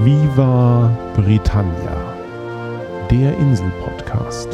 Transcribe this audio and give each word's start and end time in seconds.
Viva 0.00 0.96
Britannia, 1.16 3.08
der 3.10 3.36
Insel-Podcast 3.36 4.48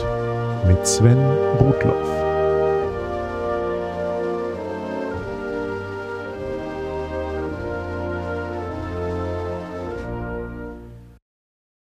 mit 0.67 0.87
Sven 0.87 1.19
Rudloff. 1.59 2.09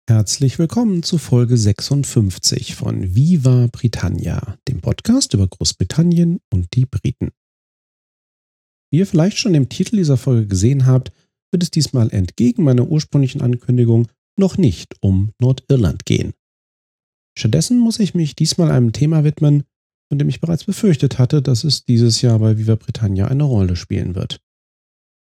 Herzlich 0.09 0.59
willkommen 0.59 1.01
zu 1.01 1.17
Folge 1.17 1.55
56 1.55 2.75
von 2.75 3.15
Viva 3.15 3.69
Britannia, 3.71 4.57
dem 4.67 4.81
Podcast 4.81 5.33
über 5.33 5.47
Großbritannien 5.47 6.41
und 6.51 6.75
die 6.75 6.85
Briten. 6.85 7.31
Wie 8.91 8.97
ihr 8.97 9.07
vielleicht 9.07 9.37
schon 9.37 9.55
im 9.55 9.69
Titel 9.69 9.95
dieser 9.95 10.17
Folge 10.17 10.47
gesehen 10.47 10.85
habt, 10.85 11.13
wird 11.55 11.63
es 11.63 11.71
diesmal 11.71 12.11
entgegen 12.11 12.65
meiner 12.65 12.85
ursprünglichen 12.85 13.39
Ankündigung 13.41 14.09
noch 14.37 14.57
nicht 14.57 14.97
um 14.99 15.31
Nordirland 15.39 16.05
gehen. 16.05 16.33
Stattdessen 17.37 17.79
muss 17.79 17.97
ich 18.01 18.13
mich 18.13 18.35
diesmal 18.35 18.71
einem 18.71 18.91
Thema 18.91 19.23
widmen, 19.23 19.63
von 20.09 20.19
dem 20.19 20.27
ich 20.27 20.41
bereits 20.41 20.65
befürchtet 20.65 21.17
hatte, 21.17 21.41
dass 21.41 21.63
es 21.63 21.85
dieses 21.85 22.21
Jahr 22.21 22.39
bei 22.39 22.57
Viva 22.57 22.75
Britannia 22.75 23.29
eine 23.29 23.45
Rolle 23.45 23.77
spielen 23.77 24.15
wird. 24.15 24.41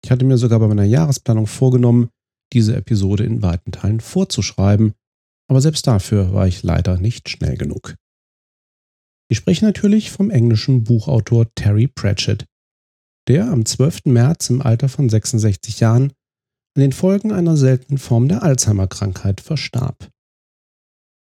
Ich 0.04 0.10
hatte 0.10 0.24
mir 0.24 0.36
sogar 0.36 0.58
bei 0.58 0.66
meiner 0.66 0.82
Jahresplanung 0.82 1.46
vorgenommen, 1.46 2.08
diese 2.52 2.74
Episode 2.74 3.22
in 3.22 3.40
weiten 3.40 3.70
Teilen 3.70 4.00
vorzuschreiben, 4.00 4.92
aber 5.48 5.60
selbst 5.60 5.86
dafür 5.86 6.32
war 6.32 6.48
ich 6.48 6.64
leider 6.64 6.98
nicht 6.98 7.28
schnell 7.28 7.56
genug. 7.56 7.94
Ich 9.30 9.38
spreche 9.38 9.64
natürlich 9.64 10.10
vom 10.10 10.30
englischen 10.30 10.82
Buchautor 10.82 11.46
Terry 11.54 11.86
Pratchett, 11.86 12.44
der 13.28 13.52
am 13.52 13.64
12. 13.64 14.06
März 14.06 14.50
im 14.50 14.62
Alter 14.62 14.88
von 14.88 15.08
66 15.08 15.78
Jahren 15.78 16.12
an 16.76 16.80
den 16.80 16.92
Folgen 16.92 17.32
einer 17.32 17.56
seltenen 17.56 17.98
Form 17.98 18.28
der 18.28 18.42
Alzheimer-Krankheit 18.42 19.40
verstarb. 19.40 20.10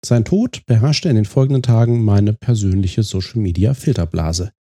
Sein 0.04 0.26
Tod 0.26 0.66
beherrschte 0.66 1.10
in 1.10 1.16
den 1.16 1.26
folgenden 1.26 1.64
Tagen 1.64 2.04
meine 2.04 2.34
persönliche 2.34 3.04
Social-Media-Filterblase. 3.04 4.52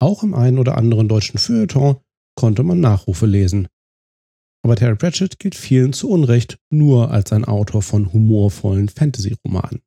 Auch 0.00 0.22
im 0.22 0.34
einen 0.34 0.58
oder 0.58 0.78
anderen 0.78 1.08
deutschen 1.08 1.38
Feuilleton 1.38 1.96
konnte 2.34 2.62
man 2.62 2.80
Nachrufe 2.80 3.26
lesen, 3.26 3.68
aber 4.64 4.76
Terry 4.76 4.96
Pratchett 4.96 5.38
gilt 5.38 5.54
vielen 5.54 5.92
zu 5.92 6.08
Unrecht 6.08 6.58
nur 6.70 7.10
als 7.10 7.32
ein 7.32 7.44
Autor 7.44 7.82
von 7.82 8.12
humorvollen 8.12 8.88
Fantasy-Romanen. 8.88 9.82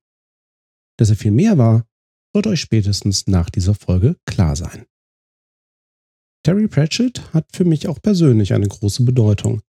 Dass 0.98 1.10
er 1.10 1.16
viel 1.16 1.32
mehr 1.32 1.58
war, 1.58 1.88
sollte 2.34 2.50
euch 2.50 2.60
spätestens 2.60 3.28
nach 3.28 3.50
dieser 3.50 3.74
Folge 3.74 4.18
klar 4.26 4.56
sein. 4.56 4.86
Terry 6.44 6.68
Pratchett 6.68 7.34
hat 7.34 7.48
für 7.56 7.66
mich 7.66 7.88
auch 7.88 8.02
persönlich 8.02 8.54
eine 8.54 8.68
große 8.68 9.04
Bedeutung. 9.04 9.62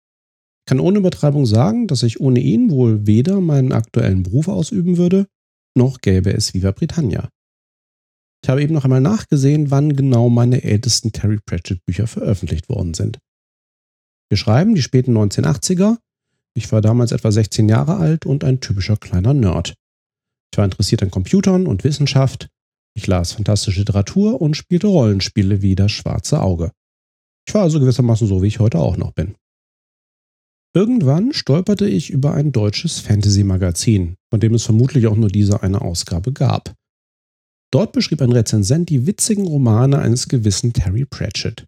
Ich 0.65 0.71
kann 0.71 0.81
ohne 0.81 0.99
Übertreibung 0.99 1.45
sagen, 1.45 1.89
dass 1.89 2.03
ich 2.03 2.21
ohne 2.21 2.41
ihn 2.41 2.71
wohl 2.71 3.07
weder 3.07 3.43
meinen 3.43 3.73
aktuellen 3.73 4.23
Beruf 4.23 4.49
ausüben 4.49 4.97
würde, 4.97 5.27
noch 5.77 6.01
gäbe 6.01 6.33
es 6.33 6.55
Viva 6.55 6.71
Britannia. 6.71 7.29
Ich 8.43 8.49
habe 8.49 8.63
eben 8.63 8.73
noch 8.73 8.85
einmal 8.85 9.03
nachgesehen, 9.03 9.71
wann 9.71 9.95
genau 9.95 10.31
meine 10.31 10.63
ältesten 10.63 11.13
Terry 11.13 11.39
Pratchett 11.45 11.85
Bücher 11.85 12.07
veröffentlicht 12.07 12.71
worden 12.71 12.95
sind. 12.95 13.19
Wir 14.31 14.39
schreiben 14.39 14.75
die 14.75 14.83
späten 14.83 15.15
1980er. 15.17 15.99
Ich 16.55 16.73
war 16.73 16.81
damals 16.81 17.13
etwa 17.13 17.31
16 17.31 17.69
Jahre 17.69 17.97
alt 17.97 18.25
und 18.25 18.43
ein 18.43 18.61
typischer 18.61 18.97
kleiner 18.97 19.35
Nerd. 19.35 19.75
Ich 20.51 20.57
war 20.57 20.65
interessiert 20.65 21.03
an 21.03 21.11
Computern 21.11 21.67
und 21.67 21.85
Wissenschaft. 21.85 22.49
Ich 22.97 23.07
las 23.07 23.33
fantastische 23.33 23.81
Literatur 23.81 24.41
und 24.41 24.57
spielte 24.57 24.87
Rollenspiele 24.87 25.61
wie 25.61 25.75
das 25.75 25.93
schwarze 25.93 26.41
Auge. 26.41 26.71
Ich 27.47 27.55
war 27.55 27.63
also 27.63 27.81
gewissermaßen 27.81 28.27
so, 28.27 28.43
wie 28.43 28.47
ich 28.47 28.61
heute 28.61 28.79
auch 28.79 28.97
noch 28.97 29.13
bin. 29.13 29.35
Irgendwann 30.77 31.33
stolperte 31.33 31.87
ich 31.87 32.11
über 32.11 32.35
ein 32.35 32.51
deutsches 32.51 32.99
Fantasy-Magazin, 32.99 34.17
von 34.31 34.41
dem 34.41 34.55
es 34.55 34.65
vermutlich 34.65 35.07
auch 35.07 35.15
nur 35.15 35.29
diese 35.29 35.63
eine 35.63 35.81
Ausgabe 35.81 36.33
gab. 36.33 36.75
Dort 37.73 37.93
beschrieb 37.93 38.21
ein 38.23 38.33
Rezensent 38.33 38.89
die 38.89 39.07
witzigen 39.07 39.47
Romane 39.47 40.01
eines 40.01 40.29
gewissen 40.29 40.73
Terry 40.73 41.05
Pratchett. 41.05 41.67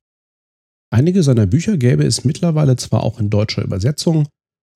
Einige 0.93 1.23
seiner 1.23 1.47
Bücher 1.47 1.77
gäbe 1.77 2.05
es 2.05 2.25
mittlerweile 2.25 2.77
zwar 2.77 3.05
auch 3.05 3.21
in 3.21 3.31
deutscher 3.31 3.63
Übersetzung, 3.63 4.27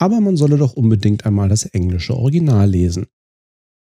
aber 0.01 0.21
man 0.21 0.37
solle 0.37 0.59
doch 0.59 0.75
unbedingt 0.75 1.27
einmal 1.27 1.49
das 1.49 1.65
englische 1.67 2.17
Original 2.17 2.71
lesen. 2.71 3.07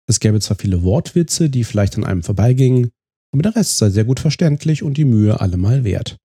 Es 0.09 0.19
gäbe 0.19 0.41
zwar 0.41 0.57
viele 0.57 0.83
Wortwitze, 0.83 1.49
die 1.49 1.63
vielleicht 1.63 1.97
an 1.97 2.03
einem 2.03 2.23
vorbeigingen, 2.23 2.91
aber 3.33 3.43
der 3.43 3.55
Rest 3.55 3.77
sei 3.77 3.89
sehr 3.89 4.03
gut 4.03 4.19
verständlich 4.19 4.83
und 4.83 4.97
die 4.97 5.05
Mühe 5.05 5.39
allemal 5.39 5.85
wert. 5.85 6.17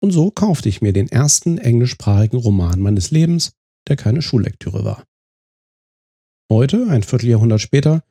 Und 0.00 0.12
so 0.12 0.30
kaufte 0.30 0.68
ich 0.68 0.80
mir 0.80 0.92
den 0.92 1.08
ersten 1.08 1.58
englischsprachigen 1.58 2.38
Roman 2.38 2.80
meines 2.80 3.10
Lebens, 3.10 3.52
der 3.88 3.96
keine 3.96 4.22
Schullektüre 4.22 4.84
war. 4.84 5.04
Heute, 6.50 6.86
ein 6.88 7.02
Vierteljahrhundert 7.02 7.60
später, 7.60 8.04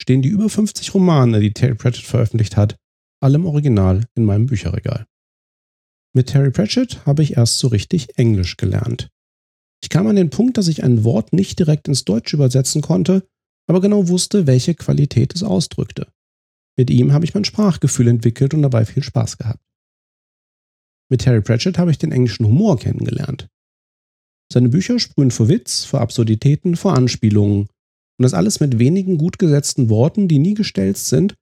stehen 0.00 0.22
die 0.22 0.28
über 0.28 0.48
50 0.48 0.94
Romane, 0.94 1.40
die 1.40 1.52
Terry 1.52 1.74
Pratchett 1.74 2.06
veröffentlicht 2.06 2.56
hat, 2.56 2.76
alle 3.20 3.36
im 3.36 3.46
Original 3.46 4.06
in 4.14 4.24
meinem 4.24 4.46
Bücherregal. 4.46 5.06
Mit 6.14 6.28
Terry 6.28 6.50
Pratchett 6.50 7.04
habe 7.06 7.22
ich 7.22 7.36
erst 7.36 7.58
so 7.58 7.68
richtig 7.68 8.18
Englisch 8.18 8.56
gelernt. 8.56 9.08
Ich 9.82 9.88
kam 9.88 10.06
an 10.06 10.16
den 10.16 10.30
Punkt, 10.30 10.58
dass 10.58 10.68
ich 10.68 10.82
ein 10.82 11.04
Wort 11.04 11.32
nicht 11.32 11.58
direkt 11.58 11.88
ins 11.88 12.04
Deutsche 12.04 12.36
übersetzen 12.36 12.82
konnte, 12.82 13.26
aber 13.66 13.80
genau 13.80 14.08
wusste, 14.08 14.46
welche 14.46 14.74
Qualität 14.74 15.34
es 15.34 15.42
ausdrückte. 15.42 16.08
Mit 16.76 16.90
ihm 16.90 17.12
habe 17.12 17.24
ich 17.24 17.34
mein 17.34 17.44
Sprachgefühl 17.44 18.08
entwickelt 18.08 18.54
und 18.54 18.62
dabei 18.62 18.84
viel 18.84 19.02
Spaß 19.02 19.38
gehabt. 19.38 19.60
Mit 21.10 21.22
Terry 21.22 21.40
Pratchett 21.40 21.76
habe 21.76 21.90
ich 21.90 21.98
den 21.98 22.12
englischen 22.12 22.46
Humor 22.46 22.78
kennengelernt. 22.78 23.48
Seine 24.52 24.68
Bücher 24.68 24.98
sprühen 24.98 25.32
vor 25.32 25.48
Witz, 25.48 25.84
vor 25.84 26.00
Absurditäten, 26.00 26.76
vor 26.76 26.94
Anspielungen 26.94 27.62
und 27.62 28.22
das 28.22 28.32
alles 28.32 28.60
mit 28.60 28.78
wenigen 28.78 29.18
gut 29.18 29.38
gesetzten 29.38 29.88
Worten, 29.88 30.28
die 30.28 30.38
nie 30.38 30.54
gestelzt 30.54 31.08
sind, 31.08 31.34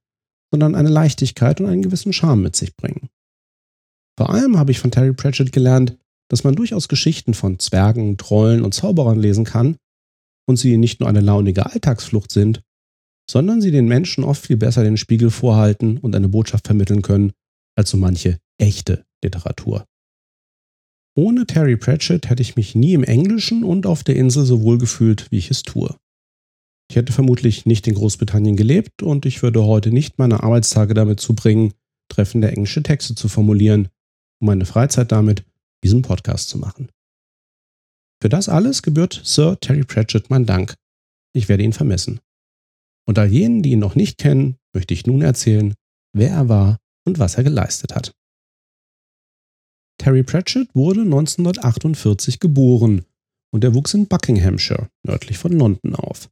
sondern 0.50 0.74
eine 0.74 0.88
Leichtigkeit 0.88 1.60
und 1.60 1.66
einen 1.66 1.82
gewissen 1.82 2.14
Charme 2.14 2.42
mit 2.42 2.56
sich 2.56 2.76
bringen. 2.76 3.08
Vor 4.18 4.30
allem 4.30 4.58
habe 4.58 4.70
ich 4.70 4.78
von 4.78 4.90
Terry 4.90 5.12
Pratchett 5.12 5.52
gelernt, 5.52 5.96
dass 6.30 6.44
man 6.44 6.56
durchaus 6.56 6.88
Geschichten 6.88 7.34
von 7.34 7.58
Zwergen, 7.58 8.16
Trollen 8.16 8.62
und 8.62 8.74
Zauberern 8.74 9.20
lesen 9.20 9.44
kann 9.44 9.76
und 10.46 10.56
sie 10.56 10.76
nicht 10.78 11.00
nur 11.00 11.08
eine 11.08 11.20
launige 11.20 11.66
Alltagsflucht 11.66 12.32
sind, 12.32 12.62
sondern 13.30 13.60
sie 13.60 13.70
den 13.70 13.86
Menschen 13.86 14.24
oft 14.24 14.46
viel 14.46 14.56
besser 14.56 14.82
den 14.82 14.96
Spiegel 14.96 15.30
vorhalten 15.30 15.98
und 15.98 16.16
eine 16.16 16.28
Botschaft 16.28 16.66
vermitteln 16.66 17.02
können 17.02 17.32
als 17.76 17.90
so 17.90 17.98
manche 17.98 18.38
echte 18.58 19.07
Literatur. 19.22 19.84
Ohne 21.16 21.46
Terry 21.46 21.76
Pratchett 21.76 22.30
hätte 22.30 22.42
ich 22.42 22.56
mich 22.56 22.74
nie 22.74 22.94
im 22.94 23.02
Englischen 23.02 23.64
und 23.64 23.86
auf 23.86 24.04
der 24.04 24.16
Insel 24.16 24.44
so 24.44 24.62
wohl 24.62 24.78
gefühlt, 24.78 25.30
wie 25.32 25.38
ich 25.38 25.50
es 25.50 25.62
tue. 25.62 25.96
Ich 26.90 26.96
hätte 26.96 27.12
vermutlich 27.12 27.66
nicht 27.66 27.86
in 27.86 27.94
Großbritannien 27.94 28.56
gelebt 28.56 29.02
und 29.02 29.26
ich 29.26 29.42
würde 29.42 29.64
heute 29.64 29.90
nicht 29.90 30.18
meine 30.18 30.42
Arbeitstage 30.42 30.94
damit 30.94 31.20
zubringen, 31.20 31.74
treffende 32.08 32.50
englische 32.50 32.82
Texte 32.82 33.14
zu 33.14 33.28
formulieren, 33.28 33.88
um 34.40 34.46
meine 34.46 34.64
Freizeit 34.64 35.12
damit, 35.12 35.44
diesen 35.84 36.02
Podcast 36.02 36.48
zu 36.48 36.58
machen. 36.58 36.88
Für 38.22 38.28
das 38.28 38.48
alles 38.48 38.82
gebührt 38.82 39.20
Sir 39.24 39.58
Terry 39.60 39.84
Pratchett 39.84 40.30
mein 40.30 40.46
Dank. 40.46 40.74
Ich 41.34 41.48
werde 41.48 41.62
ihn 41.62 41.72
vermissen. 41.72 42.20
Und 43.06 43.18
all 43.18 43.30
jenen, 43.30 43.62
die 43.62 43.70
ihn 43.72 43.78
noch 43.78 43.94
nicht 43.94 44.18
kennen, 44.18 44.56
möchte 44.74 44.94
ich 44.94 45.06
nun 45.06 45.22
erzählen, 45.22 45.74
wer 46.12 46.30
er 46.30 46.48
war 46.48 46.78
und 47.06 47.18
was 47.18 47.36
er 47.36 47.44
geleistet 47.44 47.94
hat. 47.94 48.12
Terry 49.98 50.22
Pratchett 50.22 50.68
wurde 50.74 51.02
1948 51.02 52.40
geboren 52.40 53.04
und 53.52 53.64
er 53.64 53.74
wuchs 53.74 53.94
in 53.94 54.06
Buckinghamshire, 54.06 54.88
nördlich 55.02 55.38
von 55.38 55.52
London, 55.52 55.94
auf. 55.94 56.30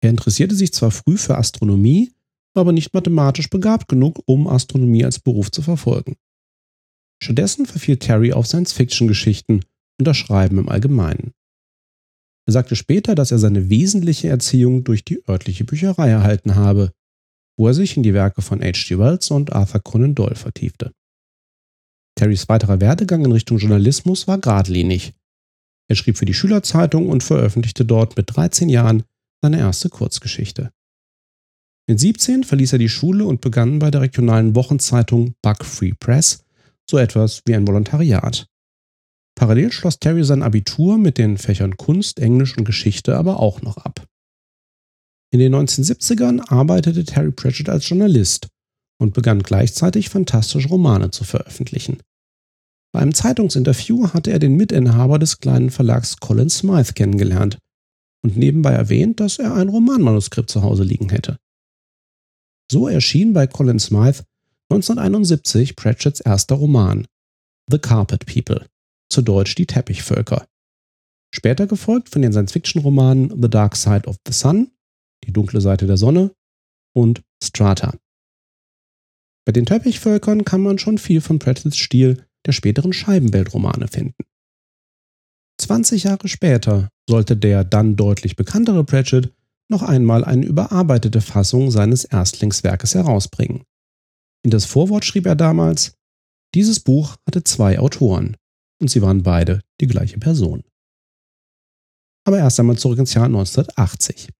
Er 0.00 0.10
interessierte 0.10 0.54
sich 0.54 0.72
zwar 0.72 0.90
früh 0.90 1.16
für 1.16 1.36
Astronomie, 1.36 2.12
war 2.54 2.62
aber 2.62 2.72
nicht 2.72 2.94
mathematisch 2.94 3.50
begabt 3.50 3.88
genug, 3.88 4.20
um 4.26 4.46
Astronomie 4.46 5.04
als 5.04 5.18
Beruf 5.18 5.50
zu 5.50 5.62
verfolgen. 5.62 6.16
Stattdessen 7.22 7.66
verfiel 7.66 7.96
Terry 7.96 8.32
auf 8.32 8.46
Science-Fiction-Geschichten 8.46 9.64
und 9.98 10.06
das 10.06 10.16
Schreiben 10.16 10.58
im 10.58 10.68
Allgemeinen. 10.68 11.32
Er 12.46 12.52
sagte 12.52 12.76
später, 12.76 13.14
dass 13.14 13.32
er 13.32 13.38
seine 13.38 13.68
wesentliche 13.68 14.28
Erziehung 14.28 14.84
durch 14.84 15.04
die 15.04 15.22
örtliche 15.28 15.64
Bücherei 15.64 16.08
erhalten 16.08 16.54
habe, 16.54 16.92
wo 17.58 17.66
er 17.66 17.74
sich 17.74 17.96
in 17.96 18.04
die 18.04 18.14
Werke 18.14 18.40
von 18.40 18.62
H.G. 18.62 18.98
Wells 18.98 19.30
und 19.30 19.52
Arthur 19.52 19.80
Conan 19.80 20.14
Doyle 20.14 20.36
vertiefte. 20.36 20.92
Terrys 22.18 22.48
weiterer 22.48 22.80
Werdegang 22.80 23.24
in 23.24 23.32
Richtung 23.32 23.58
Journalismus 23.58 24.26
war 24.26 24.38
geradlinig. 24.38 25.14
Er 25.88 25.94
schrieb 25.94 26.18
für 26.18 26.24
die 26.24 26.34
Schülerzeitung 26.34 27.08
und 27.08 27.22
veröffentlichte 27.22 27.84
dort 27.84 28.16
mit 28.16 28.36
13 28.36 28.68
Jahren 28.68 29.04
seine 29.40 29.58
erste 29.58 29.88
Kurzgeschichte. 29.88 30.72
Mit 31.88 32.00
17 32.00 32.42
verließ 32.42 32.72
er 32.72 32.78
die 32.78 32.88
Schule 32.88 33.24
und 33.24 33.40
begann 33.40 33.78
bei 33.78 33.90
der 33.90 34.00
regionalen 34.00 34.56
Wochenzeitung 34.56 35.34
Bug 35.42 35.64
Free 35.64 35.94
Press 35.98 36.44
so 36.90 36.98
etwas 36.98 37.42
wie 37.46 37.54
ein 37.54 37.66
Volontariat. 37.66 38.46
Parallel 39.36 39.70
schloss 39.70 40.00
Terry 40.00 40.24
sein 40.24 40.42
Abitur 40.42 40.98
mit 40.98 41.18
den 41.18 41.38
Fächern 41.38 41.76
Kunst, 41.76 42.18
Englisch 42.18 42.58
und 42.58 42.64
Geschichte 42.64 43.16
aber 43.16 43.38
auch 43.38 43.62
noch 43.62 43.76
ab. 43.76 44.04
In 45.30 45.38
den 45.38 45.54
1970ern 45.54 46.50
arbeitete 46.50 47.04
Terry 47.04 47.30
Pratchett 47.30 47.68
als 47.68 47.88
Journalist 47.88 48.48
und 49.00 49.14
begann 49.14 49.42
gleichzeitig 49.42 50.08
fantastische 50.08 50.68
Romane 50.68 51.12
zu 51.12 51.22
veröffentlichen. 51.22 51.98
Bei 52.98 53.02
einem 53.02 53.14
Zeitungsinterview 53.14 54.12
hatte 54.12 54.32
er 54.32 54.40
den 54.40 54.56
Mitinhaber 54.56 55.20
des 55.20 55.38
kleinen 55.38 55.70
Verlags 55.70 56.16
Colin 56.16 56.50
Smythe 56.50 56.94
kennengelernt 56.94 57.58
und 58.24 58.36
nebenbei 58.36 58.72
erwähnt, 58.72 59.20
dass 59.20 59.38
er 59.38 59.54
ein 59.54 59.68
Romanmanuskript 59.68 60.50
zu 60.50 60.62
Hause 60.62 60.82
liegen 60.82 61.08
hätte. 61.10 61.38
So 62.68 62.88
erschien 62.88 63.34
bei 63.34 63.46
Colin 63.46 63.78
Smythe 63.78 64.24
1971 64.72 65.76
Pratchett's 65.76 66.18
erster 66.18 66.56
Roman 66.56 67.06
The 67.70 67.78
Carpet 67.78 68.26
People, 68.26 68.66
zu 69.12 69.22
Deutsch 69.22 69.54
Die 69.54 69.66
Teppichvölker. 69.66 70.48
Später 71.32 71.68
gefolgt 71.68 72.08
von 72.08 72.22
den 72.22 72.32
Science-Fiction-Romanen 72.32 73.40
The 73.40 73.48
Dark 73.48 73.76
Side 73.76 74.08
of 74.08 74.16
the 74.26 74.32
Sun, 74.32 74.72
Die 75.24 75.32
dunkle 75.32 75.60
Seite 75.60 75.86
der 75.86 75.98
Sonne 75.98 76.32
und 76.96 77.22
Strata. 77.40 77.96
Bei 79.46 79.52
den 79.52 79.66
Teppichvölkern 79.66 80.44
kann 80.44 80.62
man 80.62 80.80
schon 80.80 80.98
viel 80.98 81.20
von 81.20 81.38
Pratchetts 81.38 81.76
Stil 81.76 82.24
der 82.48 82.52
späteren 82.52 82.92
Scheibenweltromane 82.92 83.86
finden. 83.88 84.24
20 85.60 86.04
Jahre 86.04 86.28
später 86.28 86.88
sollte 87.08 87.36
der 87.36 87.64
dann 87.64 87.96
deutlich 87.96 88.36
bekanntere 88.36 88.84
Pratchett 88.84 89.32
noch 89.70 89.82
einmal 89.82 90.24
eine 90.24 90.46
überarbeitete 90.46 91.20
Fassung 91.20 91.70
seines 91.70 92.04
Erstlingswerkes 92.04 92.94
herausbringen. 92.94 93.64
In 94.42 94.50
das 94.50 94.64
Vorwort 94.64 95.04
schrieb 95.04 95.26
er 95.26 95.36
damals, 95.36 95.94
dieses 96.54 96.80
Buch 96.80 97.16
hatte 97.26 97.44
zwei 97.44 97.78
Autoren 97.78 98.36
und 98.80 98.90
sie 98.90 99.02
waren 99.02 99.22
beide 99.22 99.60
die 99.80 99.86
gleiche 99.86 100.18
Person. 100.18 100.64
Aber 102.24 102.38
erst 102.38 102.58
einmal 102.60 102.78
zurück 102.78 102.98
ins 102.98 103.14
Jahr 103.14 103.26
1980. 103.26 104.30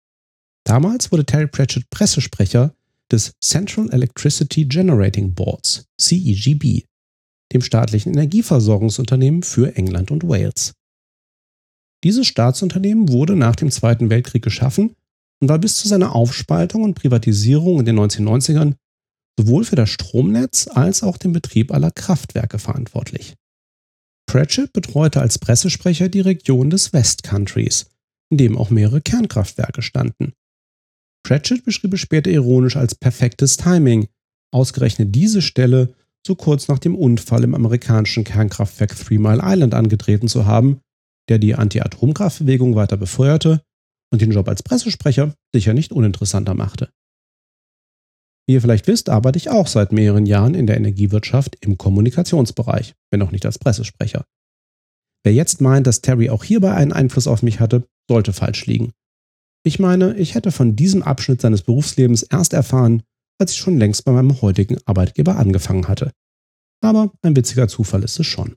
Damals 0.63 1.11
wurde 1.11 1.25
Terry 1.25 1.47
Pratchett 1.47 1.89
Pressesprecher 1.89 2.73
des 3.11 3.33
Central 3.39 3.89
Electricity 3.91 4.65
Generating 4.65 5.33
Boards, 5.33 5.85
CEGB, 5.99 6.85
dem 7.53 7.61
staatlichen 7.61 8.13
Energieversorgungsunternehmen 8.13 9.43
für 9.43 9.75
England 9.75 10.11
und 10.11 10.27
Wales. 10.27 10.73
Dieses 12.03 12.27
Staatsunternehmen 12.27 13.09
wurde 13.09 13.35
nach 13.35 13.55
dem 13.55 13.71
Zweiten 13.71 14.09
Weltkrieg 14.09 14.43
geschaffen 14.43 14.95
und 15.41 15.49
war 15.49 15.59
bis 15.59 15.75
zu 15.75 15.87
seiner 15.87 16.15
Aufspaltung 16.15 16.83
und 16.83 16.95
Privatisierung 16.95 17.79
in 17.79 17.85
den 17.85 17.99
1990ern 17.99 18.75
sowohl 19.39 19.63
für 19.63 19.75
das 19.75 19.89
Stromnetz 19.89 20.67
als 20.67 21.01
auch 21.01 21.17
den 21.17 21.31
Betrieb 21.31 21.73
aller 21.73 21.91
Kraftwerke 21.91 22.59
verantwortlich. 22.59 23.35
Pratchett 24.27 24.73
betreute 24.73 25.21
als 25.21 25.39
Pressesprecher 25.39 26.09
die 26.09 26.19
Region 26.19 26.69
des 26.69 26.93
West 26.93 27.23
Countries, 27.23 27.89
in 28.29 28.37
dem 28.37 28.57
auch 28.57 28.69
mehrere 28.69 29.01
Kernkraftwerke 29.01 29.81
standen. 29.81 30.33
Pratchett 31.23 31.63
beschrieb 31.63 31.93
es 31.93 32.01
später 32.01 32.29
ironisch 32.29 32.75
als 32.75 32.95
perfektes 32.95 33.57
Timing, 33.57 34.07
ausgerechnet 34.51 35.15
diese 35.15 35.41
Stelle 35.41 35.95
so 36.25 36.35
kurz 36.35 36.67
nach 36.67 36.79
dem 36.79 36.95
Unfall 36.95 37.43
im 37.43 37.55
amerikanischen 37.55 38.23
Kernkraftwerk 38.23 38.95
Three 38.95 39.17
Mile 39.17 39.41
Island 39.43 39.73
angetreten 39.73 40.27
zu 40.27 40.45
haben, 40.45 40.81
der 41.29 41.39
die 41.39 41.55
Anti-Atomkraftbewegung 41.55 42.75
weiter 42.75 42.97
befeuerte 42.97 43.61
und 44.11 44.21
den 44.21 44.31
Job 44.31 44.47
als 44.47 44.63
Pressesprecher 44.63 45.33
sicher 45.53 45.73
nicht 45.73 45.91
uninteressanter 45.91 46.53
machte. 46.53 46.89
Wie 48.47 48.53
ihr 48.53 48.61
vielleicht 48.61 48.87
wisst, 48.87 49.09
arbeite 49.09 49.37
ich 49.37 49.49
auch 49.49 49.67
seit 49.67 49.91
mehreren 49.91 50.25
Jahren 50.25 50.55
in 50.55 50.65
der 50.65 50.77
Energiewirtschaft 50.77 51.57
im 51.61 51.77
Kommunikationsbereich, 51.77 52.95
wenn 53.11 53.21
auch 53.21 53.31
nicht 53.31 53.45
als 53.45 53.59
Pressesprecher. 53.59 54.25
Wer 55.23 55.33
jetzt 55.33 55.61
meint, 55.61 55.85
dass 55.85 56.01
Terry 56.01 56.29
auch 56.29 56.43
hierbei 56.43 56.73
einen 56.73 56.93
Einfluss 56.93 57.27
auf 57.27 57.43
mich 57.43 57.59
hatte, 57.59 57.87
sollte 58.09 58.33
falsch 58.33 58.65
liegen. 58.65 58.91
Ich 59.63 59.77
meine, 59.77 60.15
ich 60.15 60.33
hätte 60.33 60.51
von 60.51 60.75
diesem 60.75 61.03
Abschnitt 61.03 61.41
seines 61.41 61.61
Berufslebens 61.61 62.23
erst 62.23 62.53
erfahren, 62.53 63.03
als 63.39 63.53
ich 63.53 63.57
schon 63.57 63.77
längst 63.77 64.05
bei 64.05 64.11
meinem 64.11 64.41
heutigen 64.41 64.77
Arbeitgeber 64.85 65.37
angefangen 65.37 65.87
hatte. 65.87 66.11
Aber 66.81 67.11
ein 67.21 67.35
witziger 67.35 67.67
Zufall 67.67 68.03
ist 68.03 68.19
es 68.19 68.27
schon. 68.27 68.55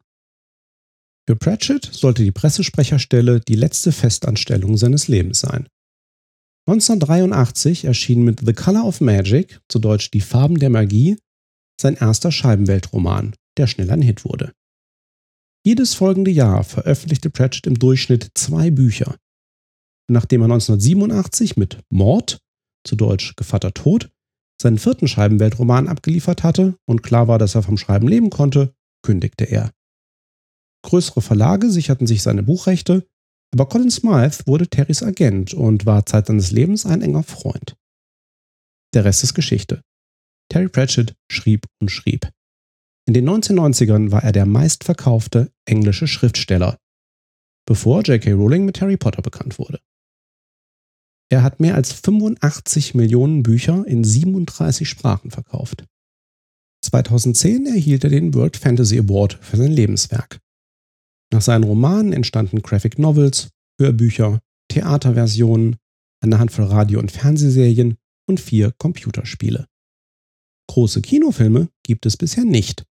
Für 1.29 1.37
Pratchett 1.37 1.85
sollte 1.85 2.25
die 2.25 2.33
Pressesprecherstelle 2.33 3.41
die 3.41 3.55
letzte 3.55 3.93
Festanstellung 3.93 4.77
seines 4.77 5.09
Lebens 5.09 5.41
sein. 5.41 5.69
1983 6.69 7.85
erschien 7.85 8.23
mit 8.23 8.41
The 8.45 8.53
Color 8.53 8.85
of 8.85 9.01
Magic, 9.01 9.61
zu 9.69 9.79
Deutsch 9.79 10.11
Die 10.11 10.21
Farben 10.21 10.59
der 10.59 10.71
Magie, 10.71 11.17
sein 11.81 11.95
erster 11.95 12.31
Scheibenweltroman, 12.31 13.35
der 13.57 13.67
schnell 13.67 13.91
ein 13.91 14.03
Hit 14.03 14.25
wurde. 14.25 14.53
Jedes 15.65 15.95
folgende 15.95 16.31
Jahr 16.31 16.65
veröffentlichte 16.65 17.31
Pratchett 17.31 17.67
im 17.67 17.79
Durchschnitt 17.79 18.31
zwei 18.35 18.71
Bücher. 18.71 19.17
Nachdem 20.09 20.43
er 20.43 20.47
1987 20.47 21.57
mit 21.57 21.79
Mord, 21.89 22.39
zu 22.85 22.97
Deutsch 22.97 23.37
Gevatter 23.37 23.73
Tod, 23.73 24.11
seinen 24.63 24.79
vierten 24.79 25.09
Scheibenweltroman 25.09 25.89
abgeliefert 25.89 26.43
hatte 26.43 26.77
und 26.87 27.03
klar 27.03 27.29
war, 27.29 27.39
dass 27.39 27.55
er 27.55 27.63
vom 27.63 27.77
Schreiben 27.77 28.09
leben 28.09 28.31
konnte, 28.31 28.75
kündigte 29.03 29.45
er. 29.45 29.73
Größere 30.85 31.21
Verlage 31.21 31.71
sicherten 31.71 32.07
sich 32.07 32.23
seine 32.23 32.43
Buchrechte, 32.43 33.07
aber 33.53 33.69
Colin 33.69 33.91
Smythe 33.91 34.47
wurde 34.47 34.69
Terrys 34.69 35.03
Agent 35.03 35.55
und 35.55 35.87
war 35.87 36.07
Zeit 36.07 36.27
seines 36.27 36.51
Lebens 36.51 36.87
ein 36.87 37.03
enger 37.03 37.23
Freund. 37.23 37.77
Der 38.95 39.05
Rest 39.05 39.23
ist 39.23 39.35
Geschichte. 39.35 39.83
Terry 40.49 40.69
Pratchett 40.69 41.15
schrieb 41.31 41.67
und 41.81 41.91
schrieb. 41.91 42.31
In 43.07 43.15
den 43.15 43.29
1990ern 43.29 44.11
war 44.11 44.23
er 44.23 44.33
der 44.33 44.47
meistverkaufte 44.47 45.53
englische 45.65 46.07
Schriftsteller, 46.07 46.79
bevor 47.67 48.03
J.K. 48.03 48.33
Rowling 48.33 48.65
mit 48.65 48.81
Harry 48.81 48.97
Potter 48.97 49.23
bekannt 49.23 49.59
wurde. 49.59 49.81
Er 51.33 51.43
hat 51.43 51.61
mehr 51.61 51.77
als 51.77 51.95
85 51.95 52.95
Millionen 52.95 53.43
Bücher 53.43 53.87
in 53.87 54.05
37 54.05 54.87
Sprachen 54.87 55.31
verkauft. 55.31 55.87
2010 56.85 57.65
erhielt 57.65 58.05
er 58.05 58.11
den 58.11 58.35
World 58.35 58.59
Fantasy 58.59 58.99
Award 58.99 59.39
für 59.41 59.57
sein 59.57 59.73
Lebenswerk. 59.73 60.41
Nach 61.33 61.41
seinen 61.41 61.65
Romanen 61.65 62.13
entstanden 62.13 62.61
Graphic 62.61 62.99
Novels, 62.99 63.49
Hörbücher, 63.81 64.41
Theaterversionen, 64.69 65.77
eine 66.23 66.39
Handvoll 66.39 66.67
Radio- 66.67 66.99
und 66.99 67.11
Fernsehserien 67.11 67.97
und 68.29 68.39
vier 68.39 68.71
Computerspiele. 68.73 69.69
Große 70.69 71.01
Kinofilme 71.01 71.71
gibt 71.83 72.05
es 72.05 72.19
bisher 72.19 72.45
nicht, 72.45 72.85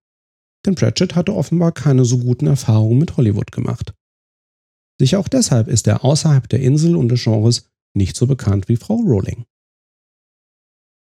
denn 0.66 0.74
Pratchett 0.74 1.14
hatte 1.14 1.36
offenbar 1.36 1.70
keine 1.70 2.04
so 2.04 2.18
guten 2.18 2.48
Erfahrungen 2.48 2.98
mit 2.98 3.16
Hollywood 3.16 3.52
gemacht. 3.52 3.94
Sicher 5.00 5.20
auch 5.20 5.28
deshalb 5.28 5.68
ist 5.68 5.86
er 5.86 6.04
außerhalb 6.04 6.48
der 6.48 6.60
Insel 6.60 6.96
und 6.96 7.08
des 7.08 7.22
Genres 7.22 7.71
nicht 7.94 8.16
so 8.16 8.26
bekannt 8.26 8.68
wie 8.68 8.76
Frau 8.76 8.96
Rowling. 8.96 9.44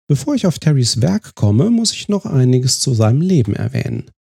Bevor 0.09 0.35
ich 0.35 0.47
auf 0.47 0.59
Terrys 0.59 1.01
Werk 1.01 1.35
komme, 1.35 1.71
muss 1.71 1.93
ich 1.93 2.09
noch 2.09 2.27
einiges 2.27 2.81
zu 2.81 2.93
seinem 2.95 3.21
Leben 3.21 3.55
erwähnen. 3.55 4.11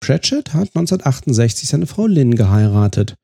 Pratchett 0.00 0.54
hat 0.54 0.68
1968 0.68 1.68
seine 1.68 1.86
Frau 1.86 2.06
Lynn 2.06 2.34
geheiratet. 2.34 3.14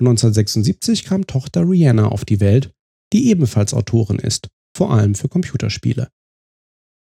1976 0.00 1.04
kam 1.04 1.26
Tochter 1.26 1.68
Rihanna 1.68 2.08
auf 2.08 2.24
die 2.24 2.40
Welt, 2.40 2.72
die 3.12 3.28
ebenfalls 3.28 3.74
Autorin 3.74 4.18
ist, 4.18 4.48
vor 4.76 4.92
allem 4.92 5.14
für 5.14 5.28
Computerspiele. 5.28 6.08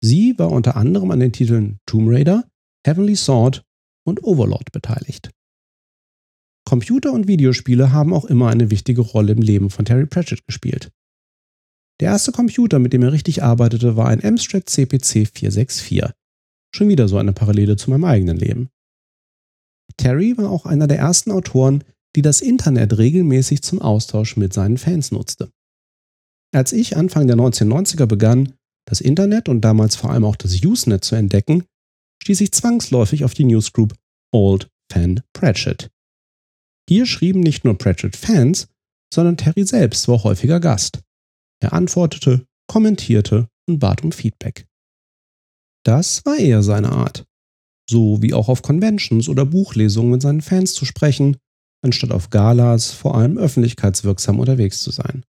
Sie 0.03 0.37
war 0.37 0.51
unter 0.51 0.75
anderem 0.75 1.11
an 1.11 1.19
den 1.19 1.33
Titeln 1.33 1.79
Tomb 1.85 2.09
Raider, 2.09 2.47
Heavenly 2.85 3.15
Sword 3.15 3.63
und 4.05 4.23
Overlord 4.23 4.71
beteiligt. 4.71 5.31
Computer 6.67 7.13
und 7.13 7.29
Videospiele 7.29 7.93
haben 7.93 8.13
auch 8.13 8.25
immer 8.25 8.49
eine 8.49 8.69
wichtige 8.69 8.99
Rolle 8.99 9.31
im 9.31 9.41
Leben 9.41 9.69
von 9.69 9.85
Terry 9.85 10.05
Pratchett 10.05 10.45
gespielt. 10.45 10.91
Der 12.01 12.09
erste 12.09 12.33
Computer, 12.33 12.77
mit 12.77 12.91
dem 12.91 13.03
er 13.03 13.13
richtig 13.13 13.41
arbeitete, 13.41 13.95
war 13.95 14.09
ein 14.09 14.21
Amstrad 14.21 14.67
CPC 14.67 15.29
464. 15.33 16.11
Schon 16.75 16.89
wieder 16.89 17.07
so 17.07 17.17
eine 17.17 17.31
Parallele 17.31 17.77
zu 17.77 17.89
meinem 17.89 18.03
eigenen 18.03 18.35
Leben. 18.35 18.67
Terry 19.95 20.37
war 20.37 20.51
auch 20.51 20.65
einer 20.65 20.87
der 20.87 20.99
ersten 20.99 21.31
Autoren, 21.31 21.85
die 22.17 22.21
das 22.21 22.41
Internet 22.41 22.97
regelmäßig 22.97 23.61
zum 23.61 23.81
Austausch 23.81 24.35
mit 24.35 24.51
seinen 24.51 24.77
Fans 24.77 25.13
nutzte. 25.13 25.49
Als 26.53 26.73
ich 26.73 26.97
Anfang 26.97 27.27
der 27.27 27.37
1990er 27.37 28.07
begann, 28.07 28.55
das 28.85 28.99
Internet 28.99 29.47
und 29.47 29.61
damals 29.61 29.95
vor 29.95 30.09
allem 30.09 30.25
auch 30.25 30.35
das 30.35 30.61
Usenet 30.61 31.05
zu 31.05 31.15
entdecken, 31.15 31.63
stieß 32.23 32.41
ich 32.41 32.51
zwangsläufig 32.51 33.23
auf 33.23 33.33
die 33.33 33.45
Newsgroup 33.45 33.95
Old 34.33 34.67
Fan 34.91 35.21
Pratchett. 35.31 35.89
Hier 36.89 37.05
schrieben 37.05 37.41
nicht 37.41 37.65
nur 37.65 37.77
Pratchett-Fans, 37.77 38.67
sondern 39.13 39.37
Terry 39.37 39.65
selbst 39.65 40.07
war 40.07 40.23
häufiger 40.23 40.59
Gast. 40.59 41.01
Er 41.61 41.73
antwortete, 41.73 42.45
kommentierte 42.67 43.49
und 43.67 43.79
bat 43.79 44.03
um 44.03 44.11
Feedback. 44.11 44.67
Das 45.83 46.25
war 46.25 46.37
eher 46.37 46.63
seine 46.63 46.91
Art. 46.91 47.25
So 47.89 48.21
wie 48.21 48.33
auch 48.33 48.49
auf 48.49 48.61
Conventions 48.61 49.29
oder 49.29 49.45
Buchlesungen 49.45 50.11
mit 50.11 50.21
seinen 50.21 50.41
Fans 50.41 50.73
zu 50.73 50.85
sprechen, 50.85 51.37
anstatt 51.81 52.11
auf 52.11 52.29
Galas 52.29 52.91
vor 52.91 53.15
allem 53.15 53.37
öffentlichkeitswirksam 53.37 54.39
unterwegs 54.39 54.81
zu 54.81 54.91
sein. 54.91 55.23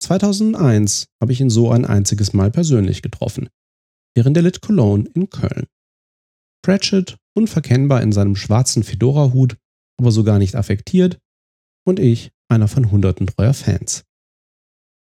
2001 0.00 1.06
habe 1.20 1.32
ich 1.32 1.40
ihn 1.40 1.50
so 1.50 1.70
ein 1.70 1.84
einziges 1.84 2.32
Mal 2.32 2.52
persönlich 2.52 3.02
getroffen, 3.02 3.48
während 4.14 4.36
der 4.36 4.44
Lit 4.44 4.60
Cologne 4.62 5.08
in 5.14 5.28
Köln. 5.28 5.66
Pratchett, 6.62 7.16
unverkennbar 7.36 8.02
in 8.02 8.12
seinem 8.12 8.36
schwarzen 8.36 8.84
Fedora-Hut, 8.84 9.56
aber 9.98 10.10
so 10.10 10.24
gar 10.24 10.38
nicht 10.38 10.54
affektiert, 10.54 11.18
und 11.86 11.98
ich, 11.98 12.30
einer 12.48 12.68
von 12.68 12.90
hunderten 12.90 13.26
treuer 13.26 13.54
Fans. 13.54 14.04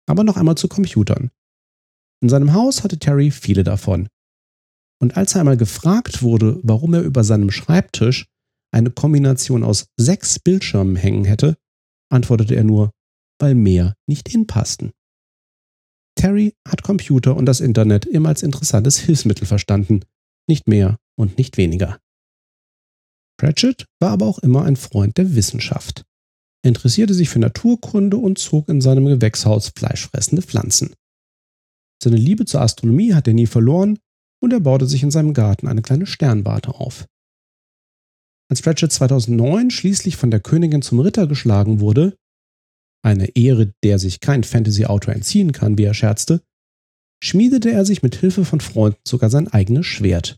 Aber 0.07 0.23
noch 0.23 0.37
einmal 0.37 0.55
zu 0.55 0.67
Computern. 0.67 1.31
In 2.21 2.29
seinem 2.29 2.53
Haus 2.53 2.83
hatte 2.83 2.99
Terry 2.99 3.31
viele 3.31 3.63
davon. 3.63 4.07
Und 5.01 5.17
als 5.17 5.35
er 5.35 5.41
einmal 5.41 5.57
gefragt 5.57 6.23
wurde, 6.23 6.59
warum 6.63 6.93
er 6.93 7.01
über 7.01 7.23
seinem 7.23 7.51
Schreibtisch 7.51 8.25
eine 8.73 8.91
Kombination 8.91 9.63
aus 9.63 9.87
sechs 9.97 10.39
Bildschirmen 10.39 10.95
hängen 10.95 11.25
hätte, 11.25 11.57
antwortete 12.09 12.55
er 12.55 12.63
nur, 12.63 12.91
weil 13.39 13.55
mehr 13.55 13.95
nicht 14.07 14.29
hinpassten. 14.29 14.91
Terry 16.15 16.53
hat 16.67 16.83
Computer 16.83 17.35
und 17.35 17.45
das 17.45 17.59
Internet 17.59 18.05
immer 18.05 18.29
als 18.29 18.43
interessantes 18.43 18.99
Hilfsmittel 18.99 19.45
verstanden, 19.45 20.01
nicht 20.47 20.67
mehr 20.67 20.97
und 21.17 21.37
nicht 21.37 21.57
weniger. 21.57 21.99
Pratchett 23.43 23.87
war 23.99 24.11
aber 24.11 24.25
auch 24.25 24.39
immer 24.39 24.63
ein 24.63 24.77
Freund 24.77 25.17
der 25.17 25.35
Wissenschaft. 25.35 26.05
Er 26.63 26.69
interessierte 26.69 27.13
sich 27.13 27.27
für 27.27 27.39
Naturkunde 27.39 28.15
und 28.15 28.37
zog 28.37 28.69
in 28.69 28.79
seinem 28.79 29.05
Gewächshaus 29.05 29.73
fleischfressende 29.77 30.41
Pflanzen. 30.41 30.93
Seine 32.01 32.15
Liebe 32.15 32.45
zur 32.45 32.61
Astronomie 32.61 33.13
hat 33.13 33.27
er 33.27 33.33
nie 33.33 33.47
verloren 33.47 33.99
und 34.41 34.53
er 34.53 34.61
baute 34.61 34.87
sich 34.87 35.03
in 35.03 35.11
seinem 35.11 35.33
Garten 35.33 35.67
eine 35.67 35.81
kleine 35.81 36.05
Sternwarte 36.05 36.75
auf. 36.75 37.05
Als 38.49 38.61
Pratchett 38.61 38.93
2009 38.93 39.71
schließlich 39.71 40.15
von 40.15 40.31
der 40.31 40.39
Königin 40.39 40.81
zum 40.81 41.01
Ritter 41.01 41.27
geschlagen 41.27 41.81
wurde, 41.81 42.15
eine 43.03 43.35
Ehre, 43.35 43.73
der 43.83 43.99
sich 43.99 44.21
kein 44.21 44.45
Fantasy-Autor 44.45 45.13
entziehen 45.13 45.51
kann, 45.51 45.77
wie 45.77 45.83
er 45.83 45.93
scherzte, 45.93 46.41
schmiedete 47.21 47.71
er 47.71 47.83
sich 47.83 48.03
mit 48.03 48.15
Hilfe 48.15 48.45
von 48.45 48.61
Freunden 48.61 49.01
sogar 49.05 49.29
sein 49.29 49.49
eigenes 49.49 49.85
Schwert. 49.85 50.37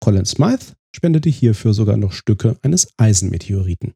Colin 0.00 0.24
Smythe 0.24 0.74
spendete 0.94 1.28
hierfür 1.28 1.74
sogar 1.74 1.96
noch 1.96 2.12
Stücke 2.12 2.56
eines 2.62 2.88
Eisenmeteoriten. 2.96 3.94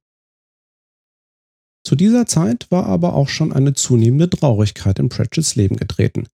Zu 1.84 1.96
dieser 1.96 2.26
Zeit 2.26 2.70
war 2.70 2.86
aber 2.86 3.14
auch 3.14 3.28
schon 3.28 3.52
eine 3.52 3.74
zunehmende 3.74 4.30
Traurigkeit 4.30 4.98
in 4.98 5.08
Pratchetts 5.08 5.56
Leben 5.56 5.76
getreten. 5.76 6.28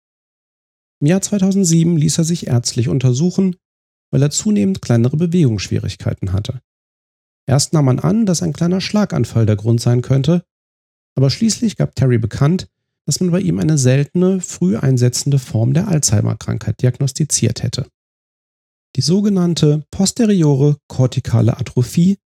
Im 0.99 1.07
Jahr 1.07 1.21
2007 1.21 1.95
ließ 1.95 2.17
er 2.17 2.23
sich 2.23 2.47
ärztlich 2.47 2.89
untersuchen, 2.89 3.55
weil 4.11 4.21
er 4.21 4.31
zunehmend 4.31 4.81
kleinere 4.81 5.15
Bewegungsschwierigkeiten 5.15 6.33
hatte. 6.33 6.61
Erst 7.45 7.71
nahm 7.73 7.85
man 7.85 7.99
an, 7.99 8.25
dass 8.25 8.41
ein 8.41 8.53
kleiner 8.53 8.81
Schlaganfall 8.81 9.45
der 9.45 9.55
Grund 9.55 9.79
sein 9.79 10.01
könnte, 10.01 10.43
aber 11.15 11.29
schließlich 11.29 11.77
gab 11.77 11.95
Terry 11.95 12.17
bekannt, 12.17 12.67
dass 13.05 13.21
man 13.21 13.31
bei 13.31 13.39
ihm 13.39 13.59
eine 13.59 13.77
seltene, 13.77 14.41
früh 14.41 14.75
einsetzende 14.75 15.39
Form 15.39 15.73
der 15.73 15.87
Alzheimer-Krankheit 15.87 16.81
diagnostiziert 16.81 17.63
hätte. 17.63 17.87
Die 18.97 19.03
sogenannte 19.03 19.85
posteriore 19.91 20.77
kortikale 20.87 21.59
Atrophie 21.59 22.17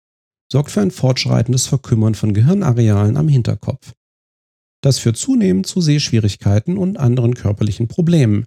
sorgt 0.52 0.70
für 0.70 0.80
ein 0.80 0.92
fortschreitendes 0.92 1.66
Verkümmern 1.66 2.14
von 2.14 2.32
Gehirnarealen 2.32 3.16
am 3.16 3.26
Hinterkopf. 3.26 3.92
Das 4.80 5.00
führt 5.00 5.16
zunehmend 5.16 5.66
zu 5.66 5.80
Sehschwierigkeiten 5.80 6.78
und 6.78 6.96
anderen 6.96 7.34
körperlichen 7.34 7.88
Problemen, 7.88 8.44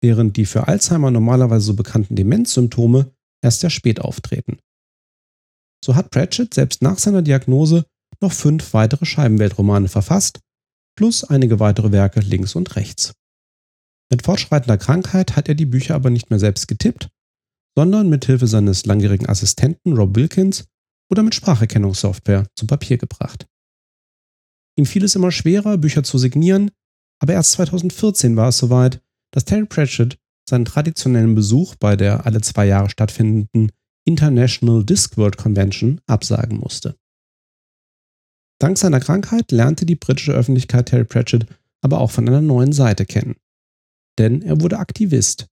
während 0.00 0.36
die 0.36 0.46
für 0.46 0.68
Alzheimer 0.68 1.10
normalerweise 1.10 1.66
so 1.66 1.74
bekannten 1.74 2.14
Demenzsymptome 2.14 3.12
erst 3.42 3.58
sehr 3.58 3.70
spät 3.70 4.00
auftreten. 4.00 4.60
So 5.84 5.96
hat 5.96 6.12
Pratchett 6.12 6.54
selbst 6.54 6.80
nach 6.80 6.98
seiner 6.98 7.22
Diagnose 7.22 7.86
noch 8.20 8.32
fünf 8.32 8.72
weitere 8.72 9.04
Scheibenweltromane 9.04 9.88
verfasst, 9.88 10.38
plus 10.96 11.24
einige 11.24 11.58
weitere 11.58 11.90
Werke 11.90 12.20
links 12.20 12.54
und 12.54 12.76
rechts. 12.76 13.14
Mit 14.12 14.22
fortschreitender 14.22 14.78
Krankheit 14.78 15.34
hat 15.34 15.48
er 15.48 15.56
die 15.56 15.66
Bücher 15.66 15.96
aber 15.96 16.10
nicht 16.10 16.30
mehr 16.30 16.38
selbst 16.38 16.68
getippt, 16.68 17.08
sondern 17.76 18.08
mit 18.08 18.24
Hilfe 18.24 18.46
seines 18.46 18.86
langjährigen 18.86 19.28
Assistenten 19.28 19.92
Rob 19.92 20.16
Wilkins 20.16 20.66
oder 21.10 21.22
mit 21.22 21.34
Spracherkennungssoftware 21.34 22.46
zu 22.56 22.66
Papier 22.66 22.96
gebracht. 22.96 23.46
Ihm 24.76 24.86
fiel 24.86 25.04
es 25.04 25.14
immer 25.14 25.30
schwerer, 25.30 25.78
Bücher 25.78 26.02
zu 26.02 26.18
signieren, 26.18 26.70
aber 27.20 27.34
erst 27.34 27.52
2014 27.52 28.36
war 28.36 28.48
es 28.48 28.58
soweit, 28.58 29.00
dass 29.32 29.44
Terry 29.44 29.66
Pratchett 29.66 30.18
seinen 30.48 30.64
traditionellen 30.64 31.34
Besuch 31.34 31.74
bei 31.76 31.96
der 31.96 32.26
alle 32.26 32.40
zwei 32.40 32.66
Jahre 32.66 32.90
stattfindenden 32.90 33.72
International 34.04 34.84
Discworld 34.84 35.36
Convention 35.36 36.00
absagen 36.06 36.58
musste. 36.58 36.96
Dank 38.58 38.78
seiner 38.78 39.00
Krankheit 39.00 39.50
lernte 39.52 39.84
die 39.84 39.96
britische 39.96 40.32
Öffentlichkeit 40.32 40.88
Terry 40.88 41.04
Pratchett 41.04 41.46
aber 41.82 42.00
auch 42.00 42.10
von 42.10 42.26
einer 42.26 42.40
neuen 42.40 42.72
Seite 42.72 43.04
kennen. 43.04 43.36
Denn 44.18 44.42
er 44.42 44.60
wurde 44.60 44.78
Aktivist 44.78 45.46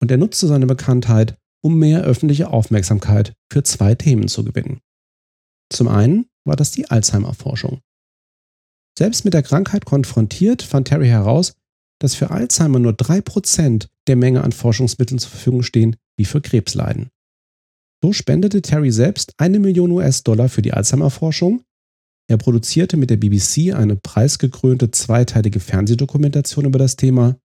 und 0.00 0.10
er 0.10 0.16
nutzte 0.16 0.46
seine 0.46 0.66
Bekanntheit, 0.66 1.38
um 1.62 1.78
mehr 1.78 2.02
öffentliche 2.02 2.48
Aufmerksamkeit 2.48 3.34
für 3.52 3.62
zwei 3.62 3.94
Themen 3.94 4.28
zu 4.28 4.44
gewinnen. 4.44 4.80
Zum 5.70 5.88
einen 5.88 6.26
war 6.44 6.56
das 6.56 6.70
die 6.70 6.90
Alzheimer-Forschung. 6.90 7.80
Selbst 8.98 9.24
mit 9.24 9.34
der 9.34 9.42
Krankheit 9.42 9.84
konfrontiert, 9.84 10.62
fand 10.62 10.88
Terry 10.88 11.08
heraus, 11.08 11.54
dass 12.00 12.14
für 12.14 12.30
Alzheimer 12.30 12.78
nur 12.78 12.92
3% 12.92 13.88
der 14.08 14.16
Menge 14.16 14.42
an 14.42 14.52
Forschungsmitteln 14.52 15.18
zur 15.18 15.30
Verfügung 15.30 15.62
stehen, 15.62 15.96
wie 16.18 16.24
für 16.24 16.40
Krebsleiden. 16.40 17.10
So 18.02 18.12
spendete 18.12 18.62
Terry 18.62 18.90
selbst 18.90 19.34
eine 19.36 19.58
Million 19.58 19.90
US-Dollar 19.90 20.48
für 20.48 20.62
die 20.62 20.72
Alzheimer-Forschung. 20.72 21.62
Er 22.28 22.38
produzierte 22.38 22.96
mit 22.96 23.10
der 23.10 23.18
BBC 23.18 23.74
eine 23.74 23.96
preisgekrönte 23.96 24.90
zweiteilige 24.90 25.60
Fernsehdokumentation 25.60 26.64
über 26.64 26.78
das 26.78 26.96
Thema 26.96 27.36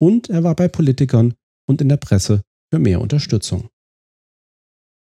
und 0.00 0.30
er 0.30 0.44
war 0.44 0.54
bei 0.54 0.68
Politikern 0.68 1.34
und 1.66 1.80
in 1.80 1.88
der 1.88 1.96
Presse 1.96 2.42
für 2.70 2.78
mehr 2.78 3.00
Unterstützung. 3.00 3.68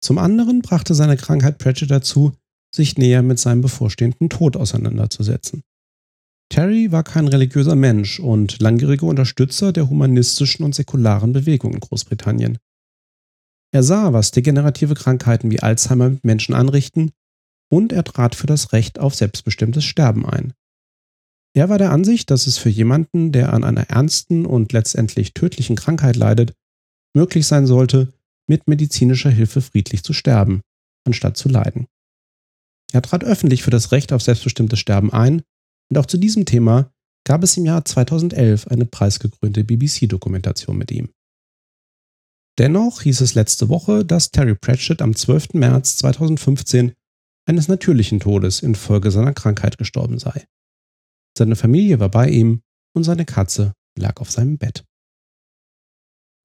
Zum 0.02 0.18
anderen 0.18 0.62
brachte 0.62 0.96
seine 0.96 1.18
Krankheit 1.18 1.58
Pratchett 1.58 1.92
dazu, 1.92 2.34
sich 2.74 2.98
näher 2.98 3.22
mit 3.22 3.40
seinem 3.40 3.62
bevorstehenden 3.62 4.30
Tod 4.30 4.58
auseinanderzusetzen. 4.58 5.64
Terry 6.50 6.92
war 6.92 7.04
kein 7.04 7.28
religiöser 7.28 7.76
Mensch 7.76 8.20
und 8.20 8.62
langjähriger 8.62 9.08
Unterstützer 9.08 9.72
der 9.72 9.90
humanistischen 9.90 10.66
und 10.66 10.76
säkularen 10.76 11.34
Bewegung 11.34 11.74
in 11.74 11.80
Großbritannien. 11.80 12.58
Er 13.72 13.82
sah, 13.82 14.14
was 14.14 14.32
degenerative 14.32 14.94
Krankheiten 14.94 15.50
wie 15.50 15.62
Alzheimer 15.62 16.10
mit 16.10 16.24
Menschen 16.24 16.54
anrichten, 16.54 17.12
und 17.72 17.92
er 17.92 18.04
trat 18.04 18.36
für 18.36 18.46
das 18.46 18.72
Recht 18.72 19.00
auf 19.00 19.16
selbstbestimmtes 19.16 19.84
Sterben 19.84 20.28
ein. 20.28 20.54
Er 21.56 21.70
war 21.70 21.80
der 21.80 21.92
Ansicht, 21.92 22.30
dass 22.30 22.46
es 22.46 22.58
für 22.58 22.70
jemanden, 22.70 23.32
der 23.32 23.54
an 23.54 23.64
einer 23.64 23.90
ernsten 23.90 24.46
und 24.46 24.74
letztendlich 24.74 25.34
tödlichen 25.34 25.76
Krankheit 25.76 26.16
leidet, 26.16 26.54
möglich 27.14 27.48
sein 27.48 27.66
sollte, 27.66 28.14
mit 28.48 28.68
medizinischer 28.68 29.30
Hilfe 29.30 29.62
friedlich 29.62 30.04
zu 30.04 30.14
sterben, 30.14 30.62
anstatt 31.06 31.38
zu 31.38 31.50
leiden. 31.50 31.88
Er 32.92 33.02
trat 33.02 33.24
öffentlich 33.24 33.64
für 33.64 33.72
das 33.72 33.92
Recht 33.92 34.14
auf 34.14 34.22
selbstbestimmtes 34.22 34.80
Sterben 34.80 35.12
ein 35.12 35.42
und 35.90 35.98
auch 35.98 36.06
zu 36.06 36.18
diesem 36.18 36.46
Thema 36.46 36.92
gab 37.26 37.44
es 37.44 37.58
im 37.58 37.66
Jahr 37.66 37.86
2011 37.86 38.68
eine 38.68 38.86
preisgekrönte 38.86 39.64
BBC-Dokumentation 39.64 40.78
mit 40.78 40.92
ihm. 40.92 41.10
Dennoch 42.60 43.02
hieß 43.02 43.22
es 43.22 43.34
letzte 43.34 43.70
Woche, 43.70 44.06
dass 44.06 44.30
Terry 44.30 44.56
Pratchett 44.56 45.02
am 45.02 45.16
12. 45.16 45.54
März 45.54 45.98
2015 45.98 46.94
eines 47.46 47.68
natürlichen 47.68 48.20
Todes 48.20 48.62
infolge 48.62 49.10
seiner 49.10 49.34
Krankheit 49.34 49.78
gestorben 49.78 50.20
sei. 50.20 50.46
Seine 51.38 51.56
Familie 51.56 52.00
war 52.00 52.10
bei 52.10 52.30
ihm 52.30 52.62
und 52.96 53.04
seine 53.04 53.26
Katze 53.26 53.74
lag 53.98 54.22
auf 54.22 54.30
seinem 54.30 54.58
Bett. 54.58 54.86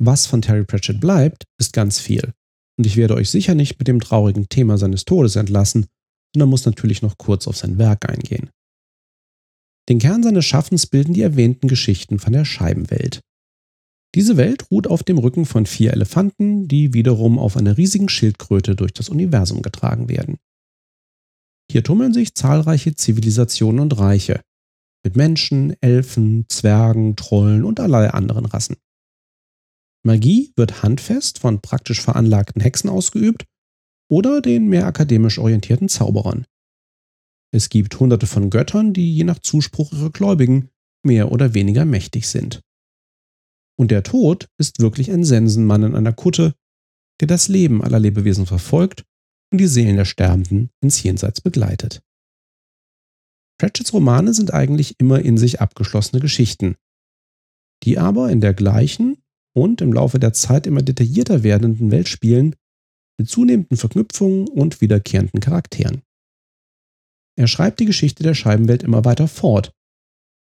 Was 0.01 0.27
von 0.27 0.43
Terry 0.43 0.65
Pratchett 0.65 1.01
bleibt, 1.01 1.45
ist 1.59 1.73
ganz 1.73 1.99
viel. 1.99 2.33
Und 2.79 2.87
ich 2.87 2.97
werde 2.97 3.15
euch 3.15 3.31
sicher 3.31 3.55
nicht 3.55 3.79
mit 3.79 3.89
dem 3.89 4.01
traurigen 4.01 4.49
Thema 4.49 4.79
seines 4.79 5.05
Todes 5.05 5.37
entlassen, 5.37 5.87
sondern 6.33 6.51
muss 6.51 6.67
natürlich 6.67 7.03
noch 7.03 7.19
kurz 7.19 7.49
auf 7.49 7.57
sein 7.57 7.79
Werk 7.79 8.09
eingehen. 8.09 8.51
Den 9.89 9.99
Kern 9.99 10.23
seines 10.23 10.45
Schaffens 10.45 10.87
bilden 10.87 11.15
die 11.15 11.23
erwähnten 11.23 11.67
Geschichten 11.67 12.19
von 12.19 12.33
der 12.33 12.45
Scheibenwelt. 12.45 13.21
Diese 14.15 14.37
Welt 14.37 14.71
ruht 14.71 14.87
auf 14.87 15.03
dem 15.03 15.19
Rücken 15.19 15.47
von 15.47 15.67
vier 15.67 15.93
Elefanten, 15.93 16.69
die 16.69 16.95
wiederum 16.95 17.39
auf 17.39 17.57
einer 17.57 17.77
riesigen 17.77 18.09
Schildkröte 18.09 18.77
durch 18.77 18.93
das 18.93 19.09
Universum 19.09 19.63
getragen 19.63 20.09
werden. 20.09 20.39
Hier 21.71 21.83
tummeln 21.83 22.15
sich 22.15 22.35
zahlreiche 22.35 22.95
Zivilisationen 22.95 23.81
und 23.81 23.99
Reiche, 23.99 24.41
mit 25.05 25.17
Menschen, 25.17 25.75
Elfen, 25.83 26.47
Zwergen, 26.49 27.17
Trollen 27.17 27.65
und 27.65 27.81
allerlei 27.81 28.11
anderen 28.11 28.47
Rassen. 28.47 28.77
Magie 30.05 30.53
wird 30.57 30.83
handfest 30.83 31.39
von 31.39 31.61
praktisch 31.61 32.01
veranlagten 32.01 32.63
Hexen 32.63 32.89
ausgeübt 32.89 33.45
oder 34.11 34.41
den 34.41 34.69
mehr 34.69 34.87
akademisch 34.87 35.39
orientierten 35.39 35.89
Zauberern. 35.89 36.47
Es 37.53 37.69
gibt 37.69 37.99
hunderte 37.99 38.27
von 38.27 38.51
Göttern, 38.51 38.93
die 38.93 39.15
je 39.15 39.25
nach 39.25 39.39
Zuspruch 39.39 39.93
ihrer 39.93 40.11
Gläubigen 40.11 40.71
mehr 41.05 41.33
oder 41.33 41.55
weniger 41.55 41.85
mächtig 41.85 42.29
sind. 42.29 42.61
Und 43.79 43.91
der 43.91 44.03
Tod 44.03 44.49
ist 44.59 44.81
wirklich 44.81 45.11
ein 45.11 45.25
Sensenmann 45.25 45.83
in 45.83 45.95
einer 45.95 46.13
Kutte, 46.13 46.55
der 47.21 47.29
das 47.29 47.49
Leben 47.49 47.83
aller 47.83 47.99
Lebewesen 47.99 48.47
verfolgt 48.47 49.05
und 49.51 49.59
die 49.59 49.67
Seelen 49.67 49.97
der 49.97 50.05
Sterbenden 50.05 50.71
ins 50.81 51.03
Jenseits 51.03 51.41
begleitet. 51.41 52.03
Pratchetts 53.59 53.93
Romane 53.93 54.35
sind 54.35 54.53
eigentlich 54.53 54.99
immer 54.99 55.21
in 55.21 55.37
sich 55.39 55.61
abgeschlossene 55.61 56.21
Geschichten, 56.21 56.77
die 57.83 57.99
aber 57.99 58.31
in 58.31 58.41
der 58.41 58.55
gleichen 58.55 59.23
und 59.55 59.81
im 59.81 59.93
Laufe 59.93 60.19
der 60.19 60.33
Zeit 60.33 60.67
immer 60.67 60.83
detaillierter 60.83 61.43
werdenden 61.43 61.91
Welt 61.91 62.09
spielen, 62.09 62.55
mit 63.19 63.29
zunehmenden 63.29 63.77
Verknüpfungen 63.77 64.49
und 64.49 64.81
wiederkehrenden 64.81 65.41
Charakteren. 65.41 66.03
Er 67.37 67.49
schreibt 67.49 67.81
die 67.81 67.87
Geschichte 67.87 68.23
der 68.23 68.35
Scheibenwelt 68.35 68.83
immer 68.83 69.05
weiter 69.05 69.29
fort. 69.29 69.73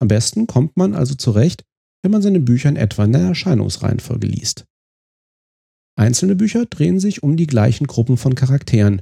Am 0.00 0.08
besten 0.08 0.46
kommt 0.46 0.76
man 0.76 0.94
also 0.94 1.14
zurecht, 1.14 1.64
wenn 2.02 2.12
man 2.12 2.22
seine 2.22 2.40
Bücher 2.40 2.68
in 2.68 2.76
etwa 2.76 3.04
in 3.04 3.12
der 3.12 3.22
Erscheinungsreihenfolge 3.22 4.26
liest. 4.26 4.66
Einzelne 5.98 6.36
Bücher 6.36 6.66
drehen 6.66 7.00
sich 7.00 7.22
um 7.22 7.36
die 7.36 7.46
gleichen 7.46 7.86
Gruppen 7.86 8.18
von 8.18 8.34
Charakteren, 8.34 9.00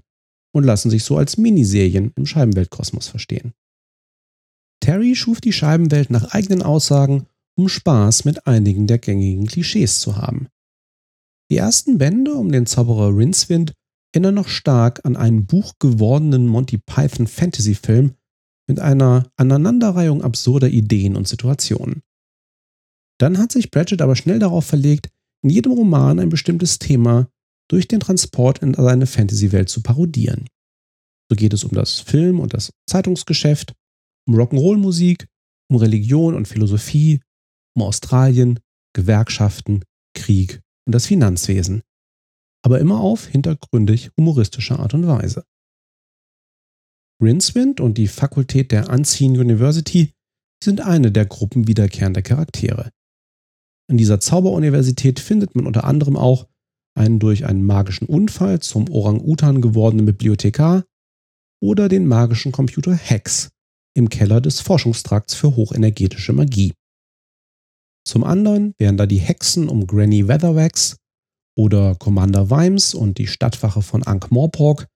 und 0.54 0.64
lassen 0.64 0.88
sich 0.88 1.04
so 1.04 1.16
als 1.16 1.36
Miniserien 1.36 2.12
im 2.14 2.26
Scheibenweltkosmos 2.26 3.08
verstehen. 3.08 3.52
Terry 4.80 5.16
schuf 5.16 5.40
die 5.40 5.52
Scheibenwelt 5.52 6.10
nach 6.10 6.32
eigenen 6.32 6.62
Aussagen, 6.62 7.26
um 7.56 7.68
Spaß 7.68 8.24
mit 8.24 8.46
einigen 8.46 8.86
der 8.86 8.98
gängigen 8.98 9.46
Klischees 9.46 10.00
zu 10.00 10.16
haben. 10.16 10.48
Die 11.50 11.56
ersten 11.56 11.98
Bände 11.98 12.34
um 12.34 12.50
den 12.50 12.66
Zauberer 12.66 13.16
Rincewind 13.16 13.74
erinnern 14.12 14.34
noch 14.34 14.48
stark 14.48 15.04
an 15.04 15.16
einen 15.16 15.46
buchgewordenen 15.46 16.46
Monty 16.46 16.78
Python 16.78 17.26
Fantasy-Film 17.26 18.14
mit 18.68 18.80
einer 18.80 19.30
Aneinanderreihung 19.36 20.22
absurder 20.22 20.68
Ideen 20.68 21.16
und 21.16 21.28
Situationen. 21.28 22.02
Dann 23.18 23.38
hat 23.38 23.52
sich 23.52 23.70
Pratchett 23.70 24.02
aber 24.02 24.16
schnell 24.16 24.38
darauf 24.38 24.64
verlegt, 24.64 25.10
in 25.42 25.50
jedem 25.50 25.72
Roman 25.72 26.18
ein 26.18 26.30
bestimmtes 26.30 26.78
Thema 26.78 27.28
durch 27.68 27.88
den 27.88 28.00
Transport 28.00 28.60
in 28.60 28.74
seine 28.74 29.06
Fantasy-Welt 29.06 29.68
zu 29.68 29.82
parodieren. 29.82 30.48
So 31.30 31.36
geht 31.36 31.52
es 31.52 31.64
um 31.64 31.72
das 31.72 32.00
Film- 32.00 32.40
und 32.40 32.54
das 32.54 32.72
Zeitungsgeschäft, 32.88 33.74
um 34.26 34.34
Rock'n'Roll-Musik, 34.34 35.26
um 35.70 35.76
Religion 35.76 36.34
und 36.34 36.48
Philosophie, 36.48 37.20
um 37.74 37.82
Australien, 37.82 38.60
Gewerkschaften, 38.94 39.84
Krieg 40.16 40.60
und 40.86 40.94
das 40.94 41.06
Finanzwesen. 41.06 41.82
Aber 42.64 42.80
immer 42.80 43.00
auf 43.00 43.26
hintergründig 43.26 44.10
humoristische 44.16 44.78
Art 44.78 44.94
und 44.94 45.06
Weise. 45.06 45.44
Rincewind 47.22 47.80
und 47.80 47.98
die 47.98 48.08
Fakultät 48.08 48.72
der 48.72 48.88
Unseen 48.90 49.38
University 49.38 50.12
sind 50.62 50.80
eine 50.80 51.12
der 51.12 51.26
Gruppen 51.26 51.68
wiederkehrender 51.68 52.22
Charaktere. 52.22 52.90
An 53.90 53.98
dieser 53.98 54.18
Zauberuniversität 54.18 55.20
findet 55.20 55.54
man 55.54 55.66
unter 55.66 55.84
anderem 55.84 56.16
auch 56.16 56.48
einen 56.96 57.18
durch 57.18 57.44
einen 57.44 57.64
magischen 57.64 58.06
Unfall 58.06 58.60
zum 58.60 58.88
Orang-Utan 58.88 59.60
gewordenen 59.60 60.06
Bibliothekar 60.06 60.84
oder 61.62 61.88
den 61.88 62.06
magischen 62.06 62.52
Computer 62.52 62.94
Hex 62.94 63.50
im 63.94 64.08
Keller 64.08 64.40
des 64.40 64.60
Forschungstrakts 64.60 65.34
für 65.34 65.56
hochenergetische 65.56 66.32
Magie. 66.32 66.72
Zum 68.06 68.22
anderen 68.24 68.74
wären 68.78 68.96
da 68.96 69.06
die 69.06 69.18
Hexen 69.18 69.68
um 69.68 69.86
Granny 69.86 70.28
Weatherwax 70.28 70.96
oder 71.56 71.94
Commander 71.94 72.50
Vimes 72.50 72.94
und 72.94 73.18
die 73.18 73.26
Stadtwache 73.26 73.82
von 73.82 74.02
Ankh-Morpork, 74.02 74.86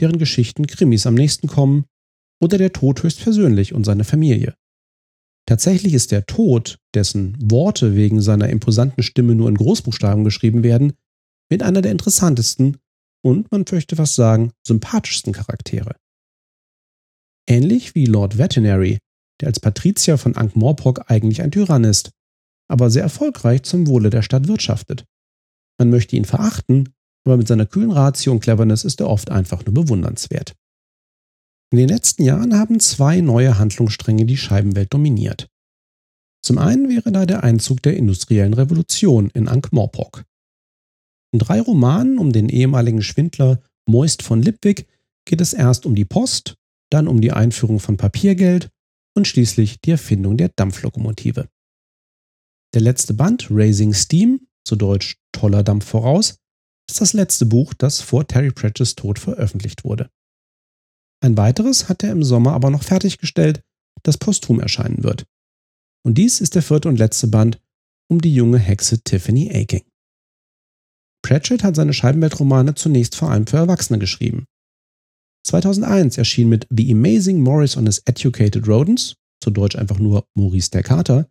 deren 0.00 0.18
Geschichten 0.18 0.66
Krimis 0.66 1.06
am 1.06 1.14
nächsten 1.14 1.46
kommen, 1.46 1.84
oder 2.42 2.58
der 2.58 2.72
Tod 2.72 3.02
höchstpersönlich 3.02 3.72
und 3.72 3.84
seine 3.84 4.04
Familie. 4.04 4.54
Tatsächlich 5.48 5.94
ist 5.94 6.10
der 6.10 6.26
Tod, 6.26 6.78
dessen 6.94 7.36
Worte 7.40 7.94
wegen 7.94 8.20
seiner 8.20 8.48
imposanten 8.48 9.02
Stimme 9.02 9.34
nur 9.34 9.48
in 9.48 9.54
Großbuchstaben 9.54 10.24
geschrieben 10.24 10.62
werden, 10.62 10.92
mit 11.50 11.62
einer 11.62 11.82
der 11.82 11.92
interessantesten 11.92 12.78
und, 13.24 13.50
man 13.52 13.64
möchte 13.70 13.96
fast 13.96 14.16
sagen, 14.16 14.50
sympathischsten 14.66 15.32
Charaktere. 15.32 15.96
Ähnlich 17.48 17.94
wie 17.94 18.06
Lord 18.06 18.38
Veterinary, 18.38 18.98
der 19.40 19.48
als 19.48 19.60
Patrizier 19.60 20.18
von 20.18 20.36
Ankh-Morpork 20.36 21.10
eigentlich 21.10 21.42
ein 21.42 21.52
Tyrann 21.52 21.84
ist, 21.84 22.10
aber 22.68 22.90
sehr 22.90 23.02
erfolgreich 23.02 23.62
zum 23.62 23.86
Wohle 23.86 24.10
der 24.10 24.22
Stadt 24.22 24.48
wirtschaftet. 24.48 25.04
Man 25.78 25.90
möchte 25.90 26.16
ihn 26.16 26.24
verachten, 26.24 26.94
aber 27.26 27.36
mit 27.36 27.48
seiner 27.48 27.66
kühlen 27.66 27.90
Ratio 27.90 28.32
und 28.32 28.40
Cleverness 28.40 28.84
ist 28.84 29.00
er 29.00 29.08
oft 29.08 29.30
einfach 29.30 29.64
nur 29.64 29.74
bewundernswert. 29.74 30.54
In 31.72 31.78
den 31.78 31.88
letzten 31.88 32.22
Jahren 32.22 32.58
haben 32.58 32.78
zwei 32.80 33.20
neue 33.20 33.58
Handlungsstränge 33.58 34.24
die 34.24 34.36
Scheibenwelt 34.36 34.94
dominiert. 34.94 35.48
Zum 36.44 36.58
einen 36.58 36.88
wäre 36.88 37.10
da 37.10 37.26
der 37.26 37.42
Einzug 37.42 37.82
der 37.82 37.96
industriellen 37.96 38.54
Revolution 38.54 39.30
in 39.30 39.48
Ankh-Morpork. 39.48 40.24
In 41.32 41.40
drei 41.40 41.60
Romanen 41.60 42.18
um 42.18 42.32
den 42.32 42.48
ehemaligen 42.48 43.02
Schwindler 43.02 43.60
Moist 43.88 44.22
von 44.22 44.42
Lipwig 44.42 44.86
geht 45.24 45.40
es 45.40 45.52
erst 45.52 45.86
um 45.86 45.96
die 45.96 46.04
Post, 46.04 46.54
dann 46.90 47.08
um 47.08 47.20
die 47.20 47.32
Einführung 47.32 47.80
von 47.80 47.96
Papiergeld 47.96 48.70
und 49.14 49.26
schließlich 49.26 49.80
die 49.80 49.90
Erfindung 49.90 50.36
der 50.36 50.50
Dampflokomotive. 50.54 51.48
Der 52.74 52.80
letzte 52.80 53.14
Band, 53.14 53.48
Raising 53.50 53.94
Steam, 53.94 54.46
zu 54.64 54.76
Deutsch 54.76 55.16
Toller 55.32 55.62
Dampf 55.62 55.86
voraus, 55.86 56.38
ist 56.88 57.00
das 57.00 57.12
letzte 57.12 57.46
Buch, 57.46 57.74
das 57.74 58.00
vor 58.00 58.26
Terry 58.26 58.50
Pratchett's 58.50 58.94
Tod 58.94 59.18
veröffentlicht 59.18 59.84
wurde. 59.84 60.10
Ein 61.22 61.36
weiteres 61.36 61.88
hat 61.88 62.02
er 62.02 62.12
im 62.12 62.22
Sommer 62.22 62.52
aber 62.52 62.70
noch 62.70 62.82
fertiggestellt, 62.82 63.62
das 64.02 64.18
posthum 64.18 64.60
erscheinen 64.60 65.02
wird. 65.02 65.26
Und 66.04 66.18
dies 66.18 66.40
ist 66.40 66.54
der 66.54 66.62
vierte 66.62 66.88
und 66.88 66.98
letzte 66.98 67.26
Band 67.26 67.60
um 68.08 68.20
die 68.20 68.34
junge 68.34 68.58
Hexe 68.58 69.02
Tiffany 69.02 69.50
Aking. 69.52 69.82
Pratchett 71.22 71.64
hat 71.64 71.74
seine 71.74 71.92
Scheibenweltromane 71.92 72.74
zunächst 72.76 73.16
vor 73.16 73.30
allem 73.30 73.46
für 73.46 73.56
Erwachsene 73.56 73.98
geschrieben. 73.98 74.44
2001 75.44 76.18
erschien 76.18 76.48
mit 76.48 76.66
The 76.70 76.92
Amazing 76.92 77.40
Morris 77.40 77.76
on 77.76 77.86
His 77.86 78.02
Educated 78.04 78.68
Rodents, 78.68 79.16
zu 79.42 79.50
Deutsch 79.50 79.76
einfach 79.76 79.98
nur 79.98 80.26
Maurice 80.34 80.70
der 80.70 80.82
Kater, 80.82 81.28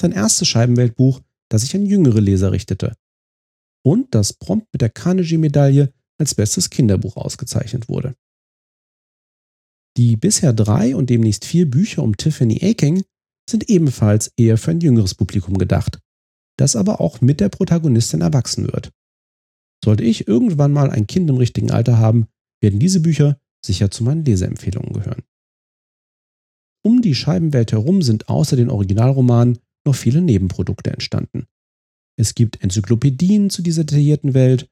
sein 0.00 0.12
erstes 0.12 0.48
Scheibenweltbuch, 0.48 1.20
das 1.48 1.62
sich 1.62 1.74
an 1.74 1.86
jüngere 1.86 2.20
Leser 2.20 2.52
richtete. 2.52 2.96
Und 3.82 4.14
das 4.14 4.32
prompt 4.32 4.68
mit 4.72 4.82
der 4.82 4.90
Carnegie-Medaille 4.90 5.92
als 6.18 6.34
bestes 6.34 6.70
Kinderbuch 6.70 7.16
ausgezeichnet 7.16 7.88
wurde. 7.88 8.14
Die 9.96 10.16
bisher 10.16 10.52
drei 10.52 10.94
und 10.94 11.10
demnächst 11.10 11.44
vier 11.44 11.68
Bücher 11.68 12.02
um 12.02 12.16
Tiffany 12.16 12.60
Aking 12.62 13.04
sind 13.48 13.68
ebenfalls 13.68 14.32
eher 14.36 14.58
für 14.58 14.70
ein 14.70 14.80
jüngeres 14.80 15.14
Publikum 15.14 15.58
gedacht, 15.58 15.98
das 16.56 16.76
aber 16.76 17.00
auch 17.00 17.20
mit 17.20 17.40
der 17.40 17.48
Protagonistin 17.48 18.20
erwachsen 18.20 18.72
wird. 18.72 18.92
Sollte 19.84 20.04
ich 20.04 20.28
irgendwann 20.28 20.72
mal 20.72 20.90
ein 20.90 21.06
Kind 21.06 21.28
im 21.30 21.36
richtigen 21.36 21.70
Alter 21.70 21.98
haben, 21.98 22.26
werden 22.62 22.78
diese 22.78 23.00
Bücher 23.00 23.40
sicher 23.64 23.90
zu 23.90 24.04
meinen 24.04 24.24
Leseempfehlungen 24.24 24.92
gehören. 24.92 25.22
Um 26.82 27.02
die 27.02 27.14
Scheibenwelt 27.14 27.72
herum 27.72 28.02
sind 28.02 28.28
außer 28.28 28.56
den 28.56 28.70
Originalromanen 28.70 29.58
noch 29.86 29.94
viele 29.94 30.20
Nebenprodukte 30.20 30.90
entstanden. 30.90 31.46
Es 32.18 32.34
gibt 32.34 32.62
Enzyklopädien 32.62 33.50
zu 33.50 33.62
dieser 33.62 33.84
detaillierten 33.84 34.34
Welt, 34.34 34.68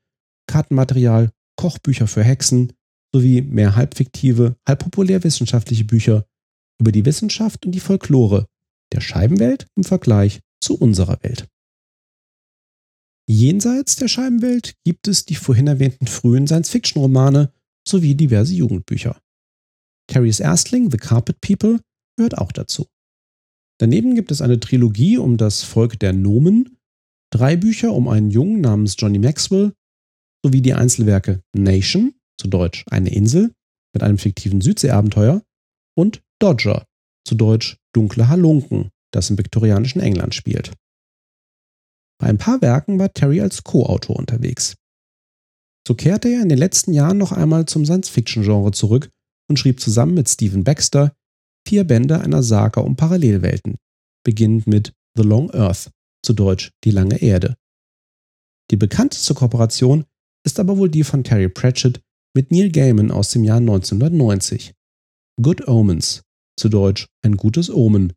Kartenmaterial, 0.47 1.31
Kochbücher 1.57 2.07
für 2.07 2.23
Hexen, 2.23 2.73
sowie 3.15 3.43
mehr 3.43 3.75
halbfiktive, 3.75 4.57
halb 4.67 4.81
populärwissenschaftliche 4.81 5.85
Bücher 5.85 6.27
über 6.81 6.93
die 6.93 7.05
Wissenschaft 7.05 7.65
und 7.65 7.73
die 7.73 7.81
Folklore 7.81 8.47
der 8.93 9.01
Scheibenwelt 9.01 9.67
im 9.77 9.85
Vergleich 9.85 10.41
zu 10.63 10.77
unserer 10.79 11.23
Welt. 11.23 11.49
Jenseits 13.31 13.97
der 13.97 14.09
Scheibenwelt 14.09 14.75
gibt 14.85 15.07
es 15.07 15.27
die 15.27 15.35
vorhin 15.35 15.67
erwähnten 15.67 16.07
frühen 16.07 16.47
Science-Fiction-Romane 16.47 17.53
sowie 17.87 18.15
diverse 18.15 18.55
Jugendbücher. 18.55 19.21
Terrys 20.07 20.41
Erstling 20.41 20.91
The 20.91 20.97
Carpet 20.97 21.41
People 21.41 21.81
gehört 22.17 22.39
auch 22.39 22.53
dazu. 22.53 22.87
Daneben 23.81 24.15
gibt 24.15 24.31
es 24.31 24.43
eine 24.43 24.59
Trilogie 24.59 25.19
um 25.19 25.37
das 25.37 25.63
Volk 25.63 25.99
der 26.01 26.13
Nomen, 26.13 26.79
drei 27.31 27.57
Bücher 27.57 27.93
um 27.93 28.09
einen 28.09 28.31
Jungen 28.31 28.61
namens 28.61 28.97
Johnny 28.99 29.19
Maxwell 29.19 29.73
sowie 30.45 30.63
die 30.63 30.75
Einzelwerke 30.75 31.43
Nation 31.57 32.15
zu 32.41 32.49
Deutsch 32.49 32.85
eine 32.91 33.13
Insel 33.13 33.53
mit 33.93 34.03
einem 34.03 34.19
fiktiven 34.19 34.61
Südseeabenteuer 34.61 35.43
und 35.97 36.23
Dodger, 36.41 36.87
zu 37.27 37.35
Deutsch 37.35 37.79
dunkle 37.95 38.29
Halunken, 38.29 38.91
das 39.13 39.31
im 39.31 39.39
viktorianischen 39.39 40.01
England 40.01 40.35
spielt. 40.35 40.73
Bei 42.21 42.29
ein 42.29 42.39
paar 42.39 42.61
Werken 42.61 42.99
war 42.99 43.13
Terry 43.13 43.41
als 43.41 43.63
Co-Autor 43.65 44.17
unterwegs. 44.17 44.77
So 45.87 45.95
kehrte 45.95 46.29
er 46.29 46.43
in 46.43 46.49
den 46.49 46.59
letzten 46.59 46.93
Jahren 46.93 47.19
noch 47.19 47.33
einmal 47.33 47.67
zum 47.67 47.85
Science-Fiction-Genre 47.85 48.73
zurück 48.73 49.09
und 49.49 49.59
schrieb 49.59 49.81
zusammen 49.81 50.15
mit 50.15 50.29
Stephen 50.29 50.65
Baxter 50.65 51.15
vier 51.69 51.85
Bände 51.85 52.21
einer 52.23 52.43
Saga 52.43 52.81
um 52.81 52.97
Parallelwelten, 52.97 53.77
beginnend 54.25 54.67
mit 54.67 54.95
The 55.17 55.23
Long 55.23 55.51
Earth, 55.51 55.91
zu 56.25 56.33
Deutsch 56.33 56.73
Die 56.85 56.91
lange 56.91 57.21
Erde. 57.21 57.57
Die 58.71 58.77
bekannteste 58.77 59.35
Kooperation 59.35 60.07
ist 60.47 60.61
aber 60.61 60.79
wohl 60.79 60.89
die 60.89 61.05
von 61.05 61.25
Terry 61.25 61.51
Pratchett 61.51 62.01
mit 62.35 62.51
Neil 62.51 62.71
Gaiman 62.71 63.11
aus 63.11 63.33
dem 63.33 63.45
Jahr 63.45 63.59
1990. 63.59 64.73
Good 65.43 65.69
Omens, 65.69 66.23
zu 66.59 66.71
Deutsch 66.71 67.07
Ein 67.23 67.37
gutes 67.37 67.69
Omen, 67.69 68.15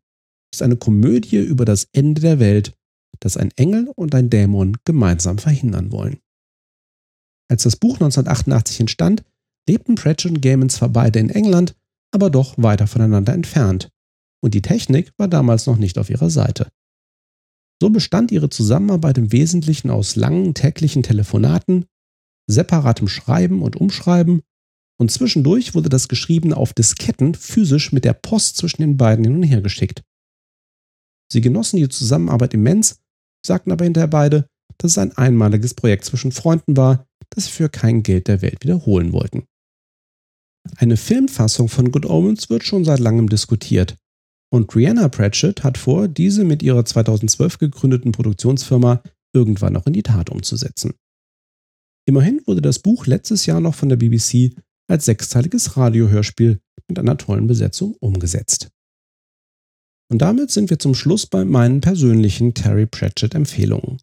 ist 0.54 0.62
eine 0.62 0.78
Komödie 0.78 1.38
über 1.38 1.66
das 1.66 1.90
Ende 1.92 2.22
der 2.22 2.40
Welt, 2.40 2.74
das 3.20 3.36
ein 3.36 3.52
Engel 3.58 3.92
und 3.96 4.16
ein 4.16 4.30
Dämon 4.30 4.78
gemeinsam 4.86 5.40
verhindern 5.40 5.92
wollen. 5.92 6.20
Als 7.50 7.64
das 7.64 7.76
Buch 7.76 7.96
1988 7.96 8.80
entstand, 8.80 9.26
lebten 9.68 9.96
Pratchett 9.96 10.32
und 10.32 10.42
Gaiman 10.42 10.70
zwar 10.70 10.88
beide 10.88 11.20
in 11.20 11.30
England, 11.30 11.76
aber 12.12 12.30
doch 12.30 12.56
weiter 12.58 12.88
voneinander 12.88 13.34
entfernt, 13.34 13.89
und 14.43 14.54
die 14.54 14.62
Technik 14.62 15.13
war 15.17 15.28
damals 15.28 15.65
noch 15.67 15.78
nicht 15.78 15.97
auf 15.97 16.10
ihrer 16.10 16.30
Seite. 16.30 16.67
So 17.82 17.89
bestand 17.89 18.32
ihre 18.32 18.50
Zusammenarbeit 18.50 19.17
im 19.17 19.32
Wesentlichen 19.32 19.89
aus 19.89 20.15
langen 20.15 20.54
täglichen 20.54 21.04
Telefonaten, 21.04 21.86
separatem 22.47 23.08
Schreiben 23.08 23.62
und 23.62 23.76
Umschreiben 23.76 24.41
und 25.00 25.10
zwischendurch 25.10 25.74
wurde 25.74 25.89
das 25.89 26.08
Geschriebene 26.08 26.56
auf 26.56 26.74
Disketten 26.74 27.34
physisch 27.34 27.91
mit 27.91 28.06
der 28.06 28.13
Post 28.13 28.58
zwischen 28.58 28.84
den 28.84 28.97
beiden 28.97 29.26
hin 29.26 29.36
und 29.36 29.43
her 29.43 29.62
geschickt. 29.62 30.04
Sie 31.32 31.41
genossen 31.41 31.78
die 31.78 31.89
Zusammenarbeit 31.89 32.54
immens, 32.54 33.00
sagten 33.43 33.71
aber 33.71 33.86
hinterher 33.86 34.10
beide, 34.10 34.45
dass 34.78 34.91
es 34.91 34.97
ein 35.00 35.17
einmaliges 35.17 35.74
Projekt 35.74 36.06
zwischen 36.06 36.32
Freunden 36.32 36.78
war, 36.78 37.08
das 37.32 37.45
sie 37.45 37.52
für 37.52 37.69
kein 37.69 38.04
Geld 38.04 38.28
der 38.28 38.43
Welt 38.43 38.63
wiederholen 38.63 39.12
wollten. 39.12 39.45
Eine 40.78 40.97
Filmfassung 40.97 41.69
von 41.69 41.91
Good 41.91 42.06
Omens 42.06 42.50
wird 42.50 42.63
schon 42.63 42.86
seit 42.86 43.00
langem 43.00 43.30
diskutiert. 43.30 43.95
Und 44.54 44.67
Brianna 44.67 45.08
Pratchett 45.10 45.63
hat 45.63 45.78
vor, 45.78 46.08
diese 46.08 46.43
mit 46.43 46.62
ihrer 46.62 46.84
2012 46.84 47.58
gegründeten 47.58 48.12
Produktionsfirma 48.12 49.02
irgendwann 49.34 49.74
noch 49.74 49.88
in 49.88 49.93
die 49.93 50.04
Tat 50.04 50.30
umzusetzen. 50.30 50.93
Immerhin 52.06 52.41
wurde 52.45 52.62
das 52.62 52.80
Buch 52.80 53.06
letztes 53.06 53.45
Jahr 53.45 53.62
noch 53.62 53.76
von 53.76 53.89
der 53.89 53.95
BBC 53.95 54.56
als 54.89 55.06
sechsteiliges 55.06 55.78
Radiohörspiel 55.78 56.60
mit 56.88 57.00
einer 57.00 57.17
tollen 57.17 57.47
Besetzung 57.47 57.95
umgesetzt. 58.00 58.69
Und 60.12 60.21
damit 60.21 60.52
sind 60.52 60.69
wir 60.69 60.80
zum 60.80 60.93
Schluss 60.93 61.26
bei 61.26 61.45
meinen 61.45 61.80
persönlichen 61.80 62.54
Terry 62.54 62.86
Pratchett 62.86 63.34
Empfehlungen. 63.34 64.00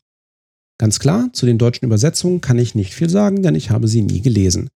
Ganz 0.81 1.01
klar, 1.01 1.31
zu 1.35 1.45
den 1.45 1.59
deutschen 1.59 1.85
Übersetzungen 1.85 2.41
kann 2.41 2.59
ich 2.59 2.75
nicht 2.75 2.95
viel 2.95 3.11
sagen, 3.11 3.43
denn 3.43 3.55
ich 3.55 3.69
habe 3.69 3.89
sie 3.89 4.01
nie 4.01 4.23
gelesen. 4.23 4.71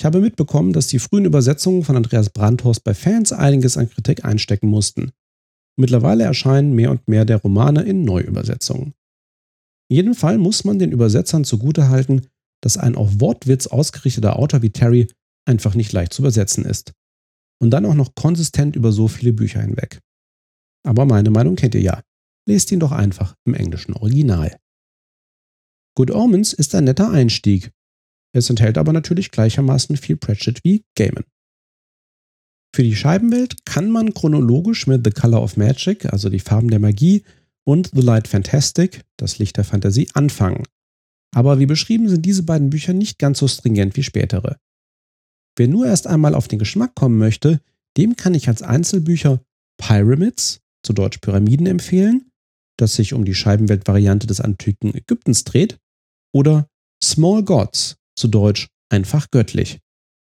Ich 0.00 0.04
habe 0.04 0.20
mitbekommen, 0.20 0.72
dass 0.72 0.88
die 0.88 0.98
frühen 0.98 1.24
Übersetzungen 1.24 1.84
von 1.84 1.96
Andreas 1.96 2.30
Brandhorst 2.30 2.84
bei 2.84 2.94
Fans 2.94 3.32
einiges 3.32 3.76
an 3.76 3.88
Kritik 3.88 4.24
einstecken 4.24 4.68
mussten. 4.68 5.12
Mittlerweile 5.76 6.24
erscheinen 6.24 6.74
mehr 6.74 6.90
und 6.90 7.08
mehr 7.08 7.24
der 7.24 7.38
Romane 7.38 7.82
in 7.82 8.04
Neuübersetzungen. 8.04 8.94
In 9.88 9.96
jedem 9.96 10.14
Fall 10.14 10.38
muss 10.38 10.64
man 10.64 10.78
den 10.78 10.92
Übersetzern 10.92 11.44
zugutehalten, 11.44 12.26
dass 12.62 12.76
ein 12.76 12.96
auf 12.96 13.20
Wortwitz 13.20 13.66
ausgerichteter 13.66 14.38
Autor 14.38 14.62
wie 14.62 14.70
Terry 14.70 15.08
einfach 15.46 15.74
nicht 15.74 15.92
leicht 15.92 16.12
zu 16.12 16.22
übersetzen 16.22 16.64
ist. 16.64 16.92
Und 17.60 17.70
dann 17.70 17.86
auch 17.86 17.94
noch 17.94 18.14
konsistent 18.14 18.76
über 18.76 18.92
so 18.92 19.08
viele 19.08 19.32
Bücher 19.32 19.60
hinweg. 19.60 20.00
Aber 20.86 21.04
meine 21.04 21.30
Meinung 21.30 21.56
kennt 21.56 21.74
ihr 21.74 21.80
ja. 21.80 22.02
Lest 22.46 22.72
ihn 22.72 22.80
doch 22.80 22.92
einfach 22.92 23.34
im 23.46 23.54
englischen 23.54 23.94
Original. 23.94 24.58
Good 25.96 26.10
Omens 26.10 26.52
ist 26.52 26.74
ein 26.74 26.84
netter 26.84 27.10
Einstieg. 27.10 27.70
Es 28.34 28.50
enthält 28.50 28.76
aber 28.78 28.92
natürlich 28.92 29.30
gleichermaßen 29.30 29.96
viel 29.96 30.16
Pratchett 30.16 30.62
wie 30.64 30.84
Gaiman. 30.96 31.24
Für 32.74 32.82
die 32.82 32.96
Scheibenwelt 32.96 33.64
kann 33.64 33.88
man 33.88 34.12
chronologisch 34.12 34.88
mit 34.88 35.04
The 35.04 35.12
Color 35.12 35.42
of 35.42 35.56
Magic, 35.56 36.12
also 36.12 36.28
die 36.28 36.40
Farben 36.40 36.68
der 36.68 36.80
Magie, 36.80 37.22
und 37.64 37.92
The 37.94 38.00
Light 38.00 38.26
Fantastic, 38.26 39.04
das 39.16 39.38
Licht 39.38 39.56
der 39.56 39.64
Fantasie, 39.64 40.08
anfangen. 40.14 40.64
Aber 41.34 41.60
wie 41.60 41.66
beschrieben 41.66 42.08
sind 42.08 42.26
diese 42.26 42.42
beiden 42.42 42.70
Bücher 42.70 42.92
nicht 42.92 43.20
ganz 43.20 43.38
so 43.38 43.46
stringent 43.46 43.96
wie 43.96 44.02
spätere. 44.02 44.58
Wer 45.56 45.68
nur 45.68 45.86
erst 45.86 46.08
einmal 46.08 46.34
auf 46.34 46.48
den 46.48 46.58
Geschmack 46.58 46.96
kommen 46.96 47.16
möchte, 47.16 47.60
dem 47.96 48.16
kann 48.16 48.34
ich 48.34 48.48
als 48.48 48.62
Einzelbücher 48.62 49.40
Pyramids, 49.78 50.60
zu 50.82 50.92
Deutsch 50.92 51.18
Pyramiden, 51.18 51.66
empfehlen, 51.66 52.30
das 52.76 52.96
sich 52.96 53.14
um 53.14 53.24
die 53.24 53.34
Scheibenwelt-Variante 53.34 54.26
des 54.26 54.40
antiken 54.40 54.92
Ägyptens 54.92 55.44
dreht, 55.44 55.78
oder 56.32 56.68
Small 57.02 57.44
Gods, 57.44 57.96
zu 58.16 58.28
Deutsch 58.28 58.68
einfach 58.90 59.30
göttlich, 59.30 59.80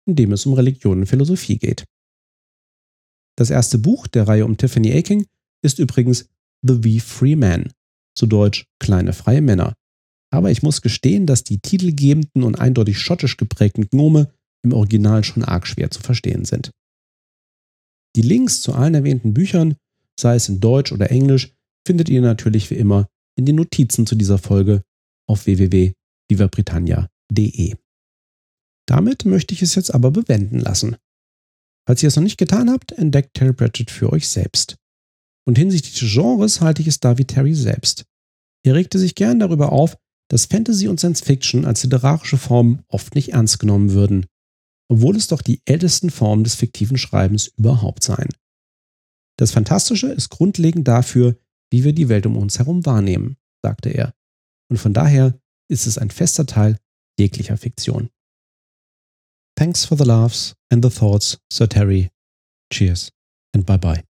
in 0.06 0.16
dem 0.16 0.32
es 0.32 0.46
um 0.46 0.54
Religion 0.54 1.00
und 1.00 1.06
Philosophie 1.06 1.58
geht. 1.58 1.84
Das 3.36 3.50
erste 3.50 3.78
Buch 3.78 4.06
der 4.06 4.28
Reihe 4.28 4.44
um 4.44 4.56
Tiffany 4.56 4.92
Aking 4.92 5.26
ist 5.62 5.78
übrigens 5.78 6.28
The 6.62 6.84
Wee 6.84 7.00
Free 7.00 7.36
Man, 7.36 7.72
zu 8.14 8.26
Deutsch 8.26 8.66
kleine 8.78 9.12
freie 9.12 9.40
Männer. 9.40 9.74
Aber 10.32 10.50
ich 10.50 10.62
muss 10.62 10.82
gestehen, 10.82 11.26
dass 11.26 11.42
die 11.42 11.58
titelgebenden 11.58 12.42
und 12.42 12.60
eindeutig 12.60 12.98
schottisch 12.98 13.36
geprägten 13.36 13.88
Gnome 13.88 14.32
im 14.62 14.72
Original 14.72 15.24
schon 15.24 15.44
arg 15.44 15.66
schwer 15.66 15.90
zu 15.90 16.00
verstehen 16.00 16.44
sind. 16.44 16.70
Die 18.16 18.22
Links 18.22 18.60
zu 18.60 18.74
allen 18.74 18.94
erwähnten 18.94 19.34
Büchern, 19.34 19.76
sei 20.18 20.34
es 20.34 20.48
in 20.48 20.60
Deutsch 20.60 20.92
oder 20.92 21.10
Englisch, 21.10 21.54
findet 21.86 22.08
ihr 22.08 22.20
natürlich 22.20 22.70
wie 22.70 22.74
immer 22.74 23.08
in 23.36 23.46
den 23.46 23.56
Notizen 23.56 24.06
zu 24.06 24.14
dieser 24.14 24.38
Folge 24.38 24.82
auf 25.26 25.46
www.vivabritannia.de. 27.30 27.76
Damit 28.86 29.24
möchte 29.24 29.54
ich 29.54 29.62
es 29.62 29.74
jetzt 29.76 29.94
aber 29.94 30.10
bewenden 30.10 30.58
lassen. 30.58 30.96
Falls 31.86 32.02
ihr 32.02 32.08
es 32.08 32.16
noch 32.16 32.22
nicht 32.22 32.38
getan 32.38 32.70
habt, 32.70 32.92
entdeckt 32.92 33.34
Terry 33.34 33.52
Pratchett 33.52 33.90
für 33.90 34.12
euch 34.12 34.28
selbst. 34.28 34.76
Und 35.46 35.58
hinsichtlich 35.58 35.98
des 35.98 36.12
Genres 36.12 36.60
halte 36.60 36.82
ich 36.82 36.88
es 36.88 37.00
da 37.00 37.16
wie 37.18 37.24
Terry 37.24 37.54
selbst. 37.54 38.04
Er 38.64 38.74
regte 38.74 38.98
sich 38.98 39.14
gern 39.14 39.38
darüber 39.38 39.72
auf, 39.72 39.96
dass 40.28 40.46
Fantasy 40.46 40.88
und 40.88 40.98
Science 40.98 41.20
Fiction 41.20 41.64
als 41.64 41.82
literarische 41.82 42.36
Form 42.36 42.82
oft 42.88 43.14
nicht 43.14 43.32
ernst 43.32 43.58
genommen 43.58 43.92
würden 43.92 44.26
obwohl 44.90 45.16
es 45.16 45.28
doch 45.28 45.40
die 45.40 45.62
ältesten 45.66 46.10
Formen 46.10 46.42
des 46.42 46.56
fiktiven 46.56 46.98
Schreibens 46.98 47.46
überhaupt 47.56 48.02
seien. 48.02 48.28
Das 49.38 49.52
Fantastische 49.52 50.08
ist 50.08 50.30
grundlegend 50.30 50.88
dafür, 50.88 51.38
wie 51.70 51.84
wir 51.84 51.92
die 51.92 52.08
Welt 52.08 52.26
um 52.26 52.36
uns 52.36 52.58
herum 52.58 52.84
wahrnehmen, 52.84 53.36
sagte 53.62 53.90
er. 53.90 54.12
Und 54.68 54.78
von 54.78 54.92
daher 54.92 55.40
ist 55.68 55.86
es 55.86 55.96
ein 55.96 56.10
fester 56.10 56.44
Teil 56.44 56.76
jeglicher 57.20 57.56
Fiktion. 57.56 58.10
Thanks 59.56 59.84
for 59.84 59.96
the 59.96 60.06
laughs 60.06 60.54
and 60.70 60.82
the 60.82 60.90
thoughts, 60.90 61.36
Sir 61.50 61.66
Terry. 61.66 62.10
Cheers 62.72 63.10
and 63.52 63.66
bye 63.66 63.76
bye. 63.76 64.09